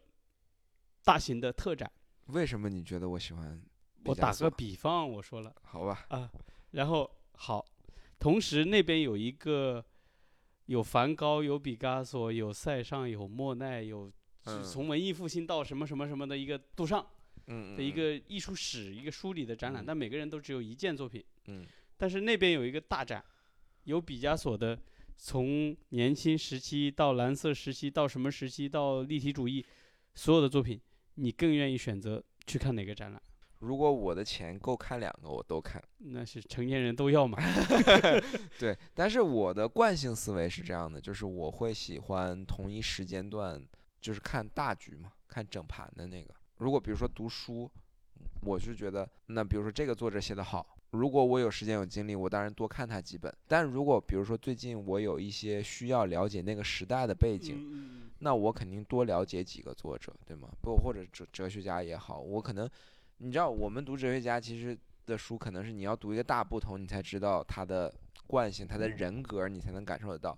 [1.04, 1.92] 大型的特展，
[2.28, 3.62] 为什么你觉得我喜欢
[4.02, 6.32] 毕我打个比方，我说了好吧，啊，
[6.72, 7.66] 然后好，
[8.20, 9.84] 同时那边有一个
[10.68, 14.10] 有梵高，有毕加索，有塞尚，有莫奈，有
[14.46, 17.06] 嗯从文艺复兴到什么什么什么的一个杜尚
[17.48, 21.24] 嗯的一个艺术史一个梳理的展览，嗯但每个人都只有一件作品。
[21.48, 21.66] 嗯
[21.98, 23.24] 但是那边有一个大展，
[23.84, 24.78] 有毕加索的，
[25.16, 29.66] 从年轻时期到蓝色时期到什么时期到立体主义，
[30.16, 30.82] 所有的作品，
[31.16, 33.22] 你更愿意选择去看哪个展览？
[33.60, 35.82] 如果我的钱够看两个，我都看。
[36.00, 37.38] 那是成年人都要嘛。
[38.60, 43.62] 对，但是我的惯性思维是这样的，就是我会喜欢同一时间段，
[44.04, 46.34] 就是看大局嘛，看整盘的那个。
[46.58, 47.72] 如果比如说读书，
[48.42, 53.34] 我是觉得，那比如说这个作者写得好，如果我有时间有精力，我当然多看他几本。
[53.48, 60.50] 但如果比如说最近我有一些需要了解那个时代的背景，嗯那我肯定多了解几个作者，对吗？
[60.62, 62.70] 不或者哲哲学家也好，我可能，
[63.20, 67.94] 你知道，我们读哲学家其实的书，可能是你要读一个大不同，你才知道他的
[68.28, 70.38] 惯性、他的人格，你才能感受得到。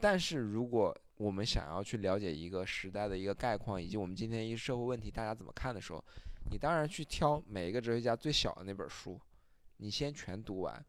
[0.00, 6.02] 但是如果我们想要去了解一个时代的一个概况，以及我们今天一个社会问题大家怎么看的时候，
[6.50, 9.20] 你当然去挑每一个哲学家最小的那本书，
[9.76, 10.84] 你先全读完，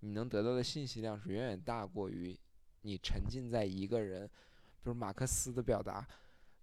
[0.00, 2.38] 你能得到的信息量是远远大过于
[2.82, 6.06] 你沉浸在一个人，比如马克思的表达，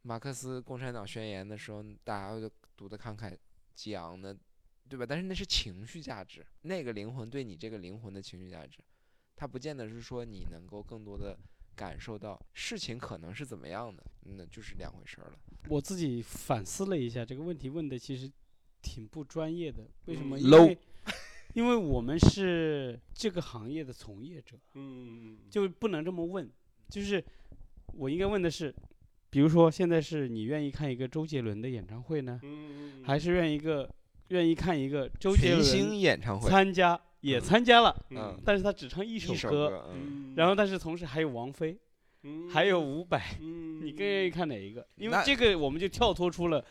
[0.04, 3.36] 马克思《共产党宣言》的时候，大家就读得慷慨
[3.74, 4.38] 激昂的，
[4.88, 5.06] 对吧？
[5.06, 8.80] 但是那是情绪价值，那个灵魂对你这个灵魂的情绪价值，
[9.36, 11.38] 它不见得是说你能够更多的
[11.76, 15.34] 感受到事情可能是怎么样的，那就是两回事儿了。
[15.68, 18.32] 我自己反思了一下这个问题，问的其实
[18.82, 19.88] 挺不专业的。
[20.06, 20.38] 为什么？
[20.38, 20.78] 嗯因为
[21.54, 26.52] 因为我们是这个行业的从业者，嗯就不能这么问。
[26.90, 27.24] 就是
[27.94, 28.76] 我应该问的是，
[29.30, 33.90] 比如说现在是你愿意看一个周杰伦的演唱会呢，嗯还是愿意一个
[34.28, 38.40] 愿意看一个周杰群星伦演唱会，参加也参加了，嗯。
[38.46, 41.78] 但是他只唱一一首首歌，嗯，然后但是同时还有王菲，
[42.52, 43.84] 还有伍佰，嗯。
[43.84, 44.88] 你更愿意看哪一个？
[44.96, 46.64] 因为这个我们就跳脱出了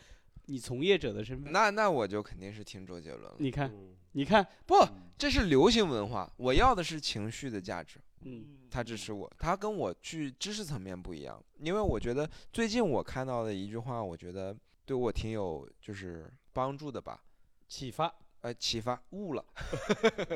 [0.45, 1.51] 你从业者的身份。
[1.51, 3.35] 那那我就肯定是听周杰伦了。
[3.39, 3.95] 你看，嗯。
[4.13, 4.75] 你看，不，
[5.17, 7.99] 这是流行文化，我要的是情绪的价值。
[8.27, 17.21] 嗯，他支持我，他跟我去知识层面不一样，因为我觉得最近我看到的一句话，我觉得对我挺有就是帮助的吧，
[17.67, 18.11] 启发
[18.45, 19.43] 呃，启发悟了，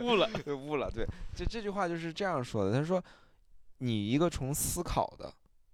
[0.01, 1.05] 悟了， 悟了，对，
[1.35, 3.03] 这这句话就是这样说的，他说，
[3.77, 5.31] 你一个从思考的，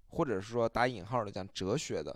[0.09, 2.13] 或者说打引号的讲哲学的，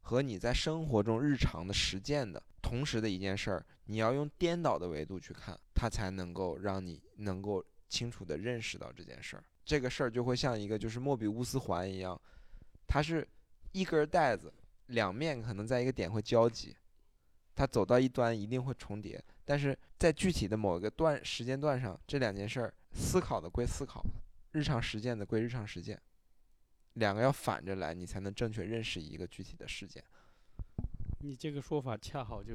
[0.00, 9.44] 和你在生活中日常的实践的同时的一件事儿，你要用颠倒的维度去看，它才能够让你能够清楚的认识到这件事儿。
[9.66, 12.18] 这个事儿就会像一个就是莫比乌斯环一样，
[12.86, 13.28] 它是
[13.72, 14.50] 一根带子，
[14.86, 16.74] 两面可能在一个点会交集，
[17.54, 19.22] 它走到一端一定会重叠，
[19.52, 24.02] 但是在具体的某一个段时间段上，这两件事儿思考的归思考，
[24.52, 26.00] 日常实践的归日常实践，
[26.94, 30.02] 两个要反着来，你才能正确认识一个具体的事件。
[31.18, 32.54] 你这个说法恰好就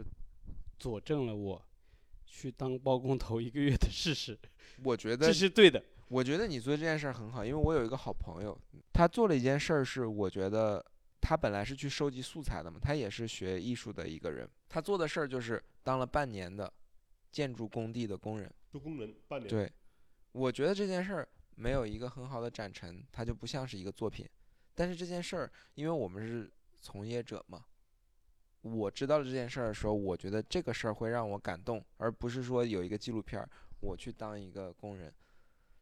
[0.79, 1.63] 佐证了我
[2.25, 4.35] 去当包工头一个月的事实，
[4.83, 5.83] 我觉得这是对的。
[6.07, 8.59] 我觉得你做这件事儿很好，因为我有一个好朋友，
[8.91, 10.83] 他做了一件事儿，是我觉得
[11.21, 16.73] 他本来是去收集素材的嘛，他也是学艺术的一个人，他做的事儿就是当了半年的
[17.31, 18.51] 建筑工地的工人。
[18.69, 19.71] 做工人半年，对，
[20.31, 24.27] 我觉得这件事儿没有一个很好的展陈，它就不像是一个作品。
[24.75, 26.51] 但是这件事儿，因为我们是
[26.81, 27.65] 从业者嘛，
[28.61, 33.49] 我知道了这件事儿的时候，我觉得这个事儿会让我感动，而不是说有一个纪录片儿，
[33.79, 35.13] 我去当一个工人。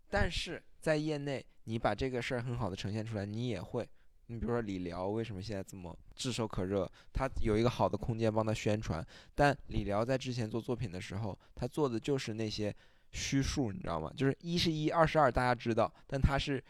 [0.09, 3.89] 但是在业内，你把这个事儿很好的呈现出来，你也会。
[4.27, 6.89] 你比如说理疗为什么现在这么炙手可热？
[7.13, 12.75] 他有一个好的空间帮他宣传，但理疗在之前做作品的时候，他做的就是那些
[13.11, 14.11] 虚数，你知道吗？
[14.15, 16.63] 就是一是一，二是二，大家知道，但他是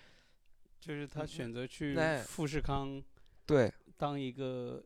[0.79, 3.01] 就是他嗯选择去富士康
[3.45, 4.83] 对当一个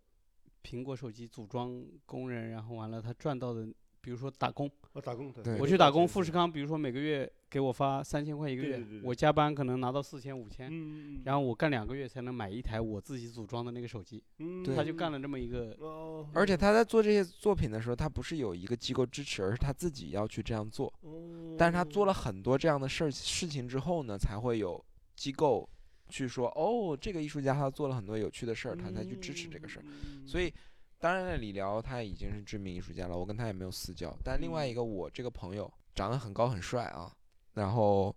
[0.64, 3.66] 苹果手机组装工人，然后完了他赚到的，
[4.00, 14.64] 比如说打工，我打工我去打工，富士，康比如说每个月给我发三千块一个月对对对，我加班可能拿到四千五千，嗯，然后我干两个月才能买一台我自己组装的那个手机，嗯。
[14.76, 20.92] 他就干了这么一个，哦，而且他在做这些作品的时候，他不是有一个机构支持，而是他自己要去这样做。
[21.02, 24.84] 哦，但是他做了很多这样的事儿事情之后呢，才会有
[25.16, 25.68] 机构
[26.08, 29.80] 去说，哦，这个艺术家他做了很多有趣的事儿，他才去支持这个事。
[29.80, 29.86] 儿。
[30.26, 30.52] 所以
[31.00, 34.14] 当然了，李辽他已经是知名艺术家了，我跟他也没有私交。
[34.22, 37.16] 但另外一个，我这个朋友长得很高很帅啊，
[37.54, 38.14] 然后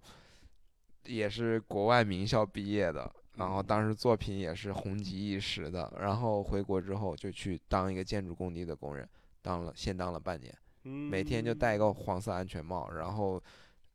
[1.05, 5.93] 也是国外名校毕业的，然后当时作品也是红极一时的。
[6.01, 9.09] 然后回国之后就去当一个建筑工地的工人，
[9.41, 10.53] 当了先当了半年，
[10.83, 13.41] 每天就戴一个黄色安全帽，然后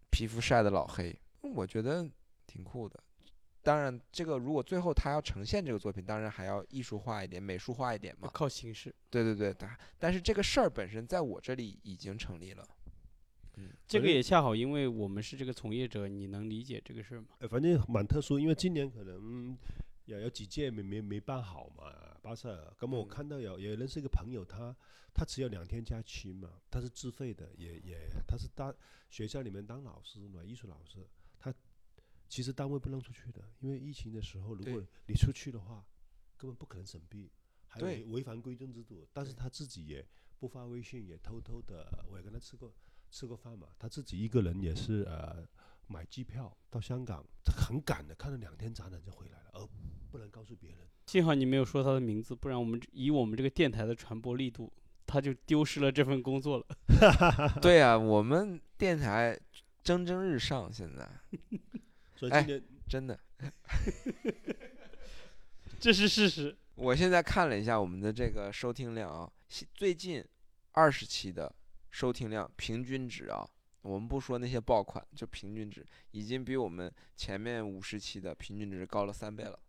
[0.09, 2.09] 皮肤晒得老黑，我觉得
[2.45, 2.97] 挺酷的。
[3.67, 8.29] 当然，这个如果最后他要呈现这个作品，当然还要艺术化一点、美术化一点嘛。
[8.33, 8.95] 靠形式。
[9.09, 12.65] 对对对，但但是这个事儿本身在我这里已经成立了。
[13.57, 17.27] 嗯，这个也恰好，因为我们是这个从业者，你能理解这个事儿吗？
[17.49, 19.57] 反正蛮特殊，因为今年可能
[20.05, 21.91] 有有几届没没没办好嘛，
[22.21, 22.73] 巴塞尔。
[22.79, 24.73] 那么我看到有也认识一个朋友，他
[25.13, 28.73] 他只有两天假期嘛，他是自费的，也也他是当
[29.09, 31.05] 学校里面当老师嘛，艺术老师。
[32.29, 35.85] 其实单位不让出去的，因为疫情的时候，如果你出去的话，
[36.37, 37.31] 根本不可能审批，
[37.67, 39.07] 还违违反规定制度。
[39.13, 40.05] 但是他自己也
[40.39, 42.73] 不发微信，也偷偷的，我也跟他吃过
[43.09, 43.67] 吃过饭嘛。
[43.79, 45.47] 他自己一个人也是呃
[45.87, 49.67] 买机票到香港，很赶的，看了两天展览就回来了，而
[50.11, 50.79] 不能告诉别人。
[51.07, 54.71] 幸好你没有说他的名字，不然我们以我们这个电台的传播力度，
[55.05, 56.65] 他就丢失了这份工作了。
[57.61, 59.39] 对啊，我们电台
[59.81, 61.09] 蒸蒸日上，现在。
[62.31, 62.45] 哎，
[62.87, 63.19] 真的，
[65.79, 66.55] 这是事实。
[66.75, 69.31] 我现在看了一下我们的这个收听量啊，
[69.73, 70.23] 最近
[70.71, 71.53] 二十期的
[71.89, 73.47] 收听量平均值啊，
[73.81, 79.59] 我们不说那些爆款，就平均值已经比我们前面五十期的平均值高了三倍了。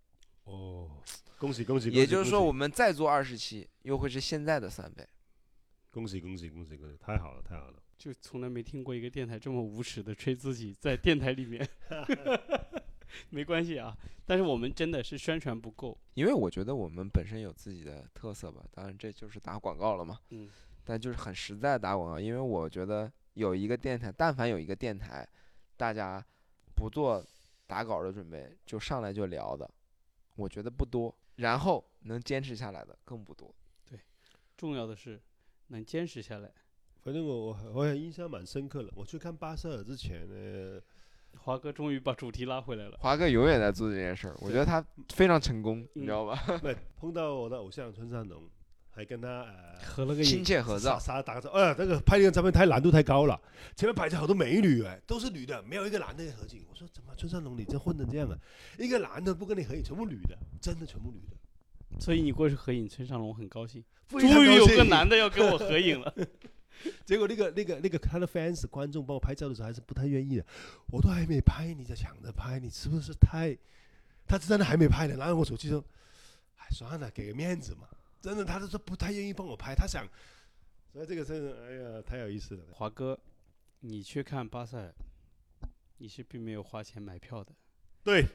[0.45, 1.03] 哦，
[1.39, 1.91] 恭喜恭喜！
[1.91, 5.07] 也就是说，我们再做二十期，又会是现在的三倍。
[5.91, 6.97] 恭喜恭喜恭喜恭喜！
[6.99, 7.83] 太好了太好了。
[7.99, 11.69] 就从来没听过一个电台这么无耻的吹自己在电台里面
[13.31, 13.97] 没关系啊。
[14.25, 18.65] 但是我们真的是宣传不够，因为我觉得我们本身有自己的特色吧。
[18.71, 20.21] 当然这就是打广告了嘛。
[20.31, 20.49] 嗯。
[20.85, 25.29] 但就是很实在打广告，因为我觉得有一个电台，但凡有一个电台，
[25.77, 26.25] 大家
[26.75, 27.23] 不做
[27.67, 29.69] 打稿的准备就上来就聊的，
[30.37, 31.15] 我觉得不多。
[31.37, 33.55] 然后能坚持下来的更不多。
[33.89, 33.99] 对，
[34.57, 35.21] 重要的是
[35.69, 36.53] 能坚持下来。
[37.05, 38.91] 反正我我我印象蛮深刻的。
[38.95, 40.81] 我去看巴塞尔之前呢，
[41.37, 42.97] 华哥终于把主题拉回来了。
[42.99, 44.85] 华哥永远在做这件事儿，我觉得他
[45.15, 46.39] 非常成功，你知道吧？
[46.61, 48.43] 对，碰到我的偶像村上隆，
[48.91, 51.51] 还跟他呃合了个亲切合照，啥打个照。
[51.51, 53.41] 哎，这个拍这个照片太难度太高了，
[53.77, 56.65] 前面摆着好多美女哎，都是女的，没有一个男的合影。
[56.69, 58.37] 我说怎么村上隆你这混成这样啊？
[58.79, 61.37] 一个男的不跟你合影，全部女的，真的全部女的。
[62.01, 66.13] 所以你过去合影，村上隆很高兴，终于有个男的要跟我合影了。
[67.05, 70.47] 结果那个那个那个他的 fans 观众帮我拍照的时候还是不太愿意的，
[70.91, 73.57] 我都还没拍你就抢着拍，你是不是太？
[74.27, 75.83] 他真的还没拍呢，拿着我手机说，
[76.57, 77.89] 哎算了，给个面子嘛。
[78.21, 80.07] 真的，他都说不太愿意帮我拍，他想，
[80.93, 82.65] 所以这个真的，哎呀，太有意思了。
[82.73, 83.19] 华哥，
[83.81, 84.93] 你去看巴塞，
[85.97, 87.53] 你是并没有花钱买票的。
[88.05, 88.27] 对，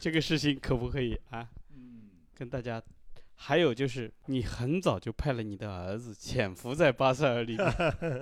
[0.00, 1.50] 这个事情可不可以啊？
[1.74, 2.82] 嗯，跟大家。
[3.34, 7.66] 还有就是，你很早就派了你的儿子潜伏在巴塞尔里面，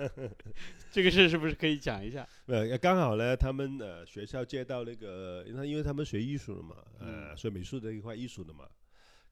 [0.91, 2.27] 这个事是不是可以讲一下？
[2.47, 8.67] 呃，刚好呢，他们呃学校接到那个，因为因为他们学艺术的嘛，呃，学美术这一块艺术的嘛，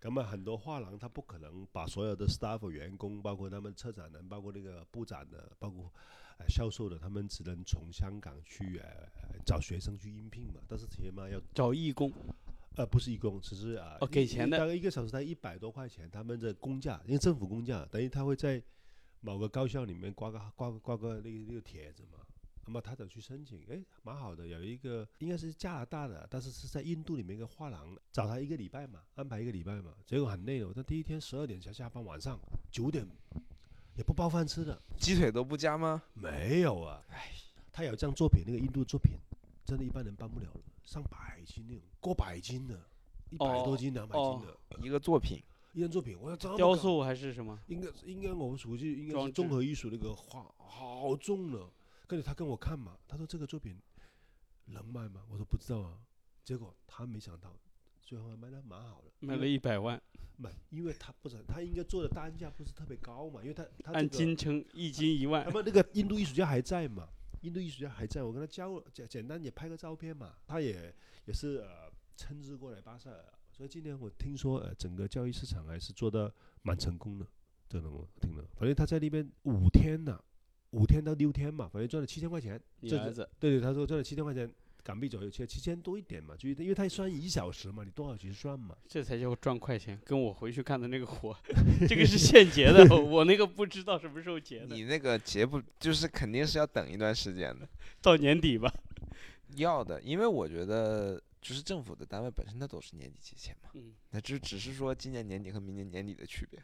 [0.01, 5.91] 那么很多画廊他不可能把所有的 staff 员工，包括他们策展人，包括那个布展的，包括
[6.37, 12.13] 呃销售的，他们只能从香港去呃找学生去应聘嘛，但是起码要找义工。
[12.79, 18.63] 呃，不是义工，只是啊，哦，给钱的，大概一个小时才一百多块钱，他们的工价，因为政府工价，等于他会在
[19.19, 22.19] 某个高校里面挂个挂挂个那个那个帖子嘛，
[22.65, 32.39] 那么他得去申请，哎，蛮好的，有一个应该是加拿大的，但是是在印度里面一个画廊，找他一个礼拜嘛，安排一个礼拜嘛，结果很累的，我第一天十二点才下班，晚上
[32.71, 33.05] 九点
[33.97, 36.01] 也不包饭吃的，鸡腿都不加吗？
[36.13, 37.33] 没有啊，哎，
[37.73, 39.17] 他有这样作品，那个印度作品，
[39.65, 40.61] 真的一般人办不了了。
[40.89, 42.83] 上百斤那种，过百斤的，
[43.29, 45.39] 一百多斤、两百斤的一个作品，
[45.73, 47.59] 一件作品，我要这么雕塑还是什么？
[47.67, 51.69] 应该应该我们熟悉应该是综合艺术那个画，好重的。
[52.07, 53.79] 跟着他跟我看嘛，他说这个作品
[54.65, 55.21] 能卖吗？
[55.29, 55.99] 我说不知道啊。
[56.43, 57.55] 结果他没想到，
[58.01, 60.01] 最后卖的蛮好的，卖了一百万。
[60.37, 65.45] 卖，因为他不是他应该做的单价不是特别高嘛，因为他他按斤称，一斤一万。
[65.45, 67.07] 那么那个印度艺术家还在嘛？
[67.41, 70.93] 印度艺术家还在我跟他交简简单也拍个照片嘛，他也
[71.25, 77.25] 也是呃称之过来巴塞尔，所以今年我听说呃整个交易市场还是做的蛮成功的，
[77.67, 80.21] 这种我听了，反正他在那边五天呢，
[80.71, 82.61] 五天到六天嘛，反正赚了七千块钱。
[82.81, 83.27] 你儿子？
[83.39, 84.51] 对对，他说赚了七千块钱，
[84.89, 88.75] 港币左右，其实七千多一点嘛，就因为它算一小时嘛，你多少钱算嘛？
[88.87, 91.37] 这才叫赚快钱，跟我回去看的那个活，
[91.87, 97.69] 这个是现结的， 我那个不知道什么时候结的，你那个结不就是肯定是要等一段时间的，
[98.01, 98.73] 到年底吧。
[99.57, 106.59] 要的，因为我觉得就是政府的单位本身它都是年底结钱嘛，嗯，那只只是说今年年底和明年年底的区别。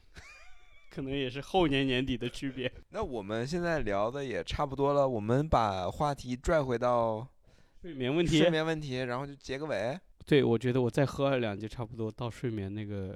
[0.90, 2.72] 可能也是后年年底的区别。
[2.90, 7.28] 那我们现在聊的也差不多了，我们把话题拽回到
[7.86, 9.96] 睡眠问题睡，眠问题，然后就结个尾。
[10.26, 13.16] 对我觉得我再喝二两就差不多到睡眠那个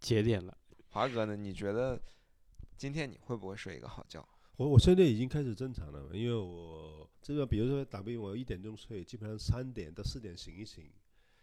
[0.00, 0.58] 节点了。
[0.88, 1.36] 华哥呢？
[1.36, 2.02] 你觉得
[2.76, 4.28] 今天你会不会睡一个好觉？
[4.56, 10.90] 我我现在已经开始正常了，因为我这个比如说打比我一点钟睡，基本上三点到四点醒一醒，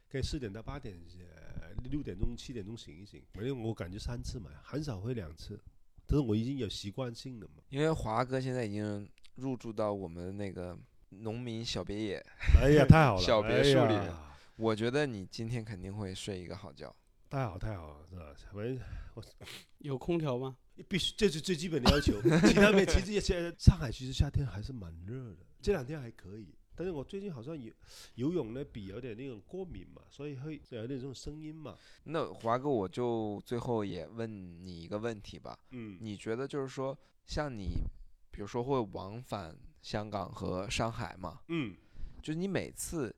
[0.10, 5.58] 可以四点到八点，呃六点钟七点钟醒一醒，反正我感觉三次嘛，很少会两次，
[6.06, 7.64] 但是我已经有习惯性了嘛。
[7.70, 10.78] 因为华哥现在已经入住到我们那个
[11.12, 12.26] 农民小别野，
[12.62, 14.10] 哎呀，太好了，小别墅里哎
[14.58, 16.94] 我觉得你今天肯定会睡一个好觉。
[17.30, 18.34] 太好太好了，是吧？
[18.54, 18.80] 反正
[19.80, 20.56] 有空调吗？
[20.88, 22.14] 必须这是最基本的要求，
[22.48, 22.86] 其他没。
[22.86, 26.54] 其实也现在上海其实夏天还是蛮热的，这两天还可以。
[26.76, 27.72] 但是我最近好像游
[28.16, 31.76] 游泳呢，比有点那种过敏嘛，所以会有点这种声音嘛。
[32.06, 37.84] 那华哥，我就最后也问你一个问题吧，嗯，你觉得就是说，像你，
[38.32, 41.76] 比如说会往返香港和上海嘛，嗯，
[42.22, 43.14] 就是你每次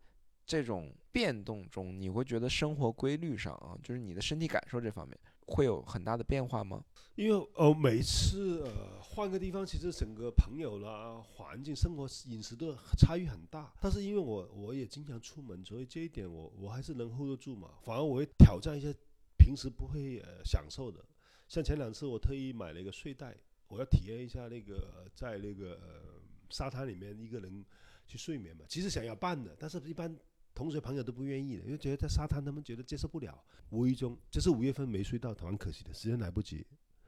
[0.45, 6.83] 这种变动中，你会觉得生活规律上啊，就是你的身体感受这方面会有很大的变化吗？
[7.15, 13.71] 因为呃每次呃换个地方，其实整个朋友啦、环境、生活、饮食都差异很大。
[13.79, 17.71] 但是因为我我也经常出门，所以这一点我我还是能 hold 得住嘛。
[17.83, 18.91] 反而我会挑战一些
[19.37, 21.05] 平时不会呃享受的，
[21.47, 23.37] 像前两次我特意买了一个睡袋，
[23.67, 26.19] 我要体验一下那个呃在那个、呃、
[26.53, 27.65] 沙滩里面一个人
[28.05, 28.63] 去睡眠嘛。
[28.69, 30.15] 其实想要办的，但是一般
[30.53, 33.43] 同学朋友都不愿意的，因为觉得在沙滩他们觉得接受不了。
[33.71, 36.65] 无意中，这是五月份没睡到，蛮可惜的，时间来不及。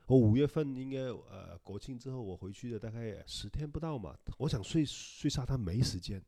[0.07, 6.19] 我五月份应该呃国庆之后我回去的大概十天不到嘛，我想睡睡沙滩没时间，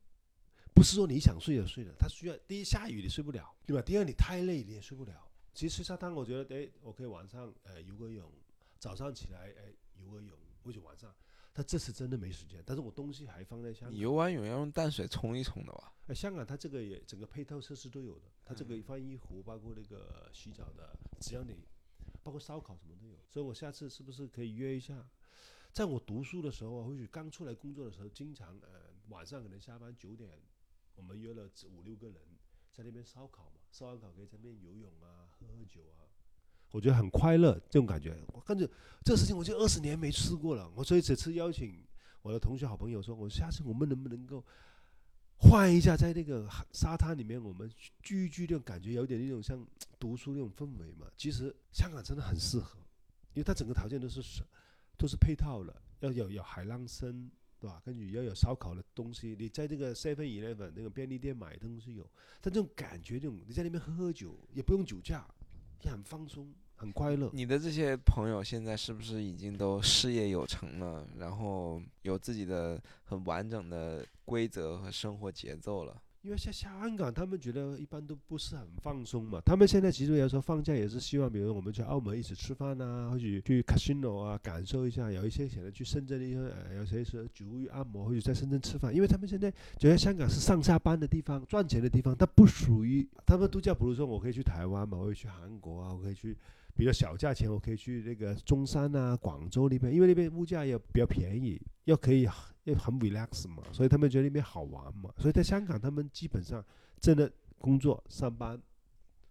[0.74, 3.82] 不是说你想睡就睡的，它需要第一下雨你睡不了，对吧？
[3.82, 5.28] 第二你太累你也睡不了。
[5.54, 8.32] 其实睡沙滩我觉得哎，我可以晚上呃游个泳，
[8.78, 11.12] 早上起来哎游个泳，或者晚上。
[11.58, 13.92] 但这次真的没时间，但是我东西还放在香港。
[13.92, 15.92] 你游完泳要用淡水冲一冲的吧？
[16.06, 21.66] 哎，香港它这个也整个配套设施都有的，它这个放衣服，包括那个洗澡的，只要你，
[22.22, 23.16] 包括烧烤什么都有。
[23.28, 25.04] 所以我下次是不是可以约一下？
[25.72, 30.40] 在我读书的时候啊，或许刚出来工作的时候，经常呃晚上可能下班九点，
[30.94, 32.22] 我们约了五六个人
[32.72, 36.06] 在那边烧烤嘛，烧完烤可以在那边游泳啊，喝喝酒啊，
[36.70, 38.16] 我觉得很快乐这种感觉。
[38.32, 38.68] 我感觉
[39.04, 41.82] 这事情我就二十年没吃过了，我所以这次邀请
[42.22, 44.44] 我的同学好朋友说，我下次我们能不能够
[45.38, 47.70] 换一下，在那个海沙滩里面，我们
[48.02, 49.66] 聚一聚，那种感觉有点那种像
[49.98, 51.06] 读书那种氛围嘛。
[51.16, 52.78] 其实香港真的很适合，
[53.34, 54.20] 因为它整个条件都是
[54.96, 57.80] 都是配套的，要有有海浪声，对吧？
[57.84, 62.04] 跟你要有烧烤的东西，你在这个 Seven Eleven 那个便利店买东西有，
[62.40, 65.24] 但这种感觉，这种你在那边喝喝酒，也不用酒驾，
[65.82, 67.30] 也很放松，很快乐。
[67.32, 76.00] 你的这些朋友现在是不是已经都事业有成了，然后有自己的很完整的规则和生活节奏了？
[76.22, 79.40] 因为像香港，他们觉得一般都不是很放松嘛。
[79.44, 85.10] 他们现在其实有时候放假也是希望，比如我们去澳门一起吃饭啊，或者去 casino 啊，感受一下。
[85.10, 88.94] 有一些可能去深圳的一些，呃，有些是足浴按摩，或者在深圳吃饭。
[88.94, 93.72] 因为他们现在觉得香港是上下班的地方，赚钱的地方，它不属于他们度假。
[93.72, 96.36] 比如说，我可以去台湾嘛，我可以去韩国啊，我可以去，
[96.74, 102.26] 比如小价钱，我可以去那个中山啊、广州那边，因为那边物价也比较便宜，又可以
[102.68, 105.12] 又很 relax 嘛，所以他们觉得那边好玩嘛。
[105.18, 106.64] 所以在香港，他们基本上
[107.00, 108.60] 真的工作上班，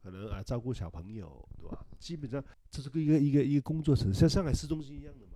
[0.04, 1.86] 可能啊照顾小朋友，对吧？
[2.00, 5.34] 基本上这是个一个一个一个工作城市，像上海市中心一样的嘛，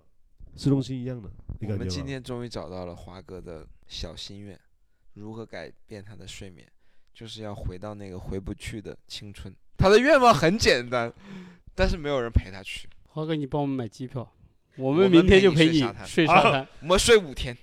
[0.56, 1.30] 市中心一样的。
[1.60, 2.04] 你我们今？
[2.04, 4.58] 天终于找到了华哥的小心愿，
[5.14, 6.66] 如何改变他的睡眠，
[7.14, 9.54] 就是要回到那个回不去的青春。
[9.76, 11.12] 他的愿望很简单，
[11.74, 12.88] 但是没有人陪他去。
[13.08, 14.32] 华哥，你帮我们买机票，
[14.76, 16.68] 我们们明天就陪你睡沙滩。
[16.80, 17.56] 我们睡五天，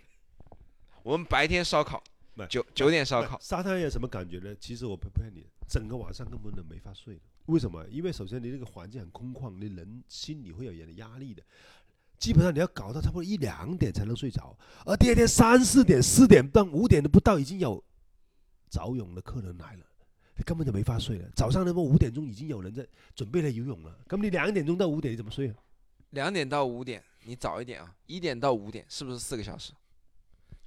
[1.09, 2.03] 我们白天烧烤
[2.35, 3.35] 不，九九点烧烤。
[3.41, 4.55] 沙滩有什么感觉呢？
[4.59, 7.19] 其实我不骗你，整个晚上根本都没法睡。
[7.47, 7.83] 为什么？
[7.87, 11.41] 因为首先你那个环境很空旷，你人心里会有点压力的。
[12.19, 14.55] 基本上你要搞到差不多一两点才能睡着，
[14.85, 17.83] 而第二天三四点、四点半、五点都不到，已经有
[18.69, 19.85] 早泳的客人来了，
[20.37, 21.27] 你根本就没法睡了。
[21.35, 25.55] 早上那么五点钟已经有人在准备来游泳了，咁你两点钟到五点你怎么睡啊？
[26.11, 29.73] 两点到五点，你早一点啊，一点到五点是不是四个小时？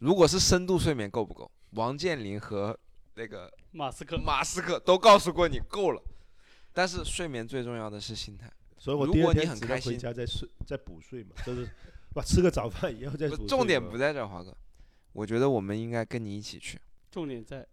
[0.02, 1.48] 如果是深度睡眠够不够？
[1.74, 2.76] 王健林和
[3.14, 6.02] 那个马斯克，马斯克都告诉过你够了。
[6.72, 8.50] 但是睡眠最重要的是心态。
[8.78, 11.70] 所以我如果你第二天只能很开心回家再睡再补睡嘛，就是
[12.12, 14.52] 把吃个早饭以后再补重点不在这儿，华哥。
[15.12, 16.80] 我觉得我们应该跟你一起去。
[17.08, 17.64] 重点在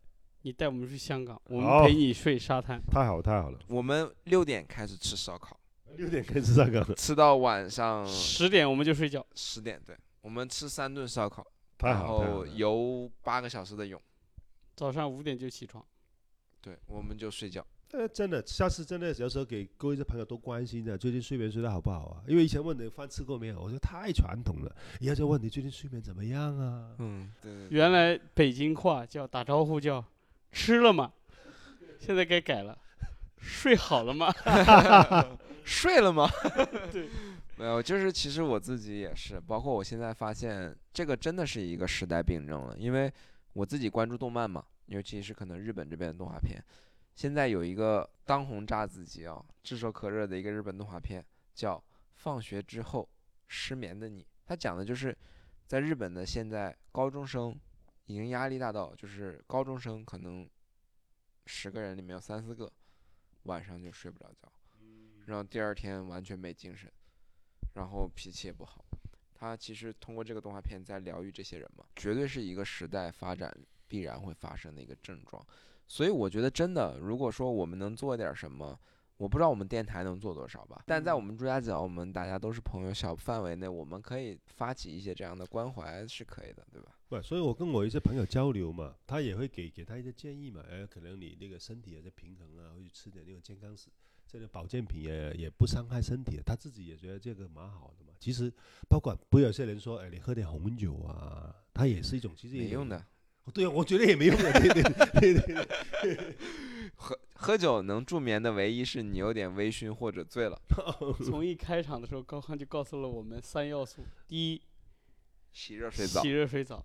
[0.43, 2.79] 你带我们去香港，我们陪你睡沙滩。
[2.91, 5.59] 太好太好了，我们六点开始吃烧烤，
[5.95, 9.81] 六点开始烧烤，吃到晚上十点我们就睡觉，十点。
[9.83, 11.43] 对，我们吃三顿烧烤，
[11.79, 12.47] 太然后好太好了。
[12.49, 13.99] 游八个小时的泳。
[14.75, 15.83] 早上五点就起床。
[16.61, 17.65] 对，我们就睡觉。
[17.91, 22.21] 呃，真的，下次真的有时候给各位的朋友多关心的，最近睡眠睡得好不好啊？
[22.27, 26.91] 因为以前问你饭吃过没有，我说太传统了，以后就问你最近睡眠怎么样啊？
[26.99, 27.75] 嗯，对对对。
[27.75, 30.05] 原来北京话叫打招呼叫
[30.51, 31.11] 吃了吗？
[31.99, 32.77] 现在该改了，
[33.39, 34.31] 睡好了吗？
[35.65, 36.29] 睡了吗？
[36.93, 37.09] 对，
[37.57, 43.09] 没有，就是其实我自己也是，包括我现在发现这个真的是一个时代病症了，因为
[43.53, 46.61] 我自己关注动漫嘛，尤其是可能日本这边的动画片，
[47.15, 51.77] 现在有一个当红炸子鸡啊，炙手可热的一个日本动画片叫
[52.15, 53.07] 《放学之后
[53.47, 55.17] 失眠的你》，它讲的就是
[55.65, 57.57] 在日本的现在高中生
[58.07, 60.45] 已经压力大到，就是高中生可能
[61.45, 62.69] 十个人里面有三四个
[63.43, 64.51] 晚上就睡不着觉。
[65.27, 66.91] 然后第二天完全没精神，
[67.75, 68.83] 然后脾气也不好。
[69.39, 73.55] 他其实通过这个动画片在疗愈这些人嘛，绝对是一个时代发展
[73.87, 75.41] 必然会发生的一个症状。
[75.87, 78.77] 所以我觉得真的，如果说我们能做点什么，
[79.15, 86.97] 我不知道我们电台能做多少吧，但在我们朱家角，我们大家都是朋友，小范围内我们可以发起一些这样的关怀是可以的，对吧？
[87.07, 93.89] 不，所以我跟我一些朋友交流嘛，他也会给给他一些建议嘛，呃，可能你那个身体有些平衡啊，或者吃点那种健康食，
[94.27, 98.08] 这个保健品也也不伤害身体，他自己也觉得这个蛮好的。
[98.19, 98.51] 其实，
[98.87, 103.03] 包括不有些人说，哎，你喝点红酒啊，它也是一种，其实也没用的，。
[103.53, 106.35] 对啊，我觉得也没用的，对对对对对。
[106.95, 110.61] 喝喝酒能助眠的唯一是你有点微醺或者醉了，
[111.23, 114.61] 从一开场的时候，高康就告诉了我们三要素：第一，
[115.53, 116.83] 洗热水澡洗；热水澡；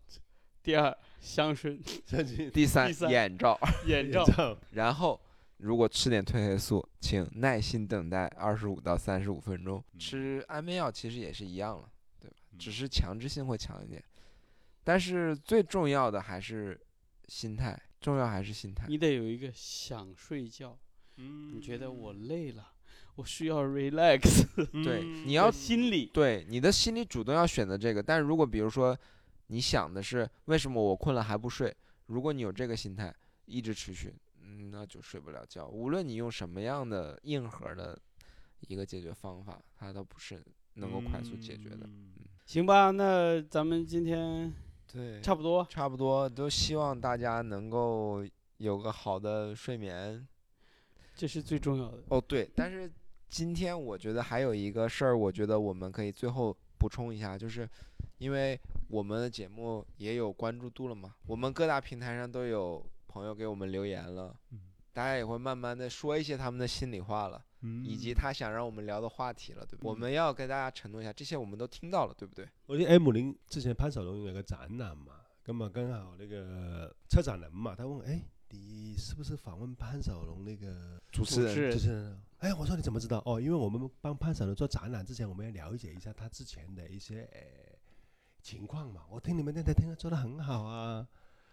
[0.62, 1.78] 第二，香薰、
[2.50, 3.58] 第三眼罩。
[3.86, 4.10] 眼。
[4.12, 4.24] 罩，
[4.70, 5.20] 然后
[5.64, 9.82] 如果吃点褪黑素，请耐心等待二十五到三十五分钟。
[9.94, 11.88] 嗯吃安眠药其实也是一样了，
[12.20, 12.36] 对吧？
[12.52, 14.04] 嗯只是强制性会强一点，
[14.84, 16.78] 但是最重要的还是
[17.28, 18.84] 心态，重要还是心态。
[18.88, 20.78] 你得有一个想睡觉，
[21.16, 22.70] 你觉得我累了，
[23.14, 24.44] 我需要 relax
[24.84, 26.10] 对，嗯你要心理。
[26.12, 28.02] 对你的心理主动要选择这个。
[28.02, 28.94] 但是如果比如说
[29.46, 31.74] 你想的是为什么我困了还不睡，
[32.08, 33.12] 如果你有这个心态
[33.46, 34.14] 一直持续，
[34.56, 35.66] 嗯，那就睡不了觉。
[35.66, 37.98] 无论你用什么样的硬核的
[38.60, 40.42] 一个解决方法，它都不是
[40.74, 41.80] 能够快速解决的。
[41.86, 42.12] 嗯
[42.46, 44.52] 行吧，那咱们今天
[44.92, 45.66] 对差不多。
[45.70, 48.22] 差不多都希望大家能够
[48.58, 50.28] 有个好的睡眠。
[51.16, 52.02] 这是最重要的。
[52.08, 52.92] 哦，对，但是
[53.30, 57.66] 今天我觉得还有一个事儿，我觉得我们可以最后补充一下，就是
[58.18, 62.84] 因为我们的节目也有关注度了嘛，我们各大平台上都有
[63.14, 64.58] 朋友给我们留言了，嗯
[64.92, 67.40] 大家也会慢慢的说一些他们的心里话了，
[67.84, 69.88] 以及嗯他想让我们聊的话题了，对不对？
[69.88, 72.48] 我嗯们要跟大家承诺一下，这些我们都听到了，对不对？
[72.66, 82.18] 我记得 M 零之前潘守龙有个展览嘛，咁啊刚好那个策展人嘛，他问：哎，你是不是访问潘守龙那个主持人主持人啊？
[82.38, 83.22] 哎，我说你怎么知道？
[83.26, 87.40] 哦，因为我们帮潘守龙做展览之前，我们要了解一下他之前的一些呃
[88.42, 89.02] 情况嘛。
[89.10, 91.08] 我听你们那台聽得做的很好啊。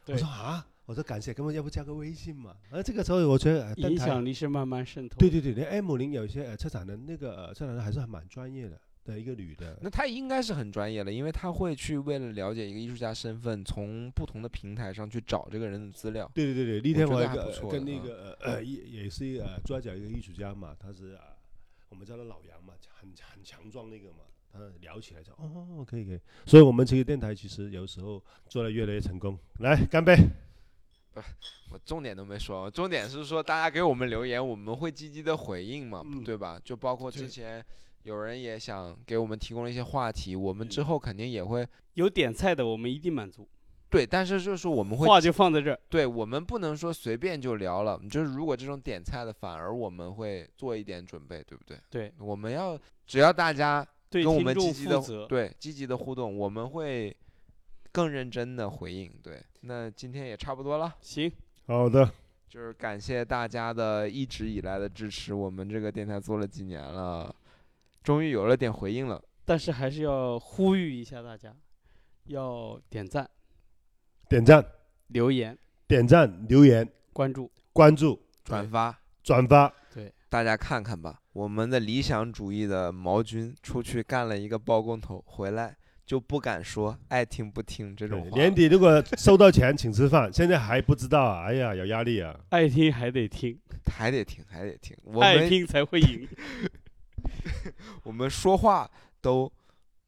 [0.08, 2.56] 我说啊，我说感谢，哥们要不加个微信嘛？
[2.70, 5.18] 而这个时候我觉得呃影响力是慢慢渗透。
[5.18, 9.78] 對對對，你 M 零有一些呃车展的，那个呃车展人还是蛮专业的的一个女的。
[9.82, 16.30] 那她应该是很专业了，因为她会去为了了解一个艺术家身份，从不同的平台上去找这个人的资料。
[16.34, 17.28] 对对对对，那天我一
[17.72, 21.38] 跟的啊那个呃呃也也是呃抓角一个艺术家嘛，他是啊
[21.90, 30.18] 我们叫他老杨嘛，很很强壮那个嘛，他聊起来就哦可以可以，所以我们这个电台其实有时候做的越来越成功，来干杯！
[31.72, 36.60] 我重点都没说，重点是说大家给我们留言，我们会积极的回应嘛，嗯對吧？
[36.64, 37.64] 就包括之前
[38.04, 43.48] 有人也想给我们提供了一些话题，我们之后肯定也会有点菜的我们一定满足，
[43.90, 51.78] 对，但是就是我们会话就放在这儿，对我们不能说随便就聊了，就是如果这种点菜的，反而我们会做一点准备，对不对？
[51.90, 55.28] 对，我们要只要大家對跟我们积极的負責。
[55.28, 57.16] 對積極的互动，我們會
[57.92, 59.12] 更认真的回应。
[59.22, 60.96] 对，那今天也差不多了。
[61.02, 61.32] 行，
[61.68, 62.10] 好的，
[62.48, 67.36] 就是感谢大家的一直以来的支持，我们这个电台做了几年了，
[68.04, 69.22] 终于有了点回应了。
[69.44, 71.54] 但是还是要呼吁一下大家，
[72.26, 73.30] 要点赞、
[74.30, 74.66] 点赞、
[75.08, 79.74] 留言、点赞、留言、关注，关注、转发，转发。
[79.94, 81.20] 对大家看看吧。
[81.34, 85.76] 我们的理想主义的毛军出去干了一个包工头，回来
[86.12, 88.38] 就不敢说爱听不听这种话。
[88.38, 92.38] 年底如果收到钱请吃饭，现在还不知道啊，哎呀，有压力啊。
[92.50, 94.94] 爱听还得听，还得听，还得听。
[95.06, 96.28] 我们爱听才会赢。
[98.04, 98.92] 我们说话
[99.22, 99.50] 都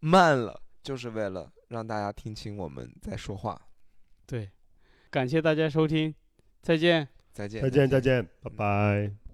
[0.01, 3.61] 慢了，就是为了让大家听清我们在说话。
[4.25, 4.51] 对，
[5.09, 6.13] 感谢大家收听，
[6.61, 7.07] 再见。
[7.31, 9.22] 再见，再见，再见，拜拜。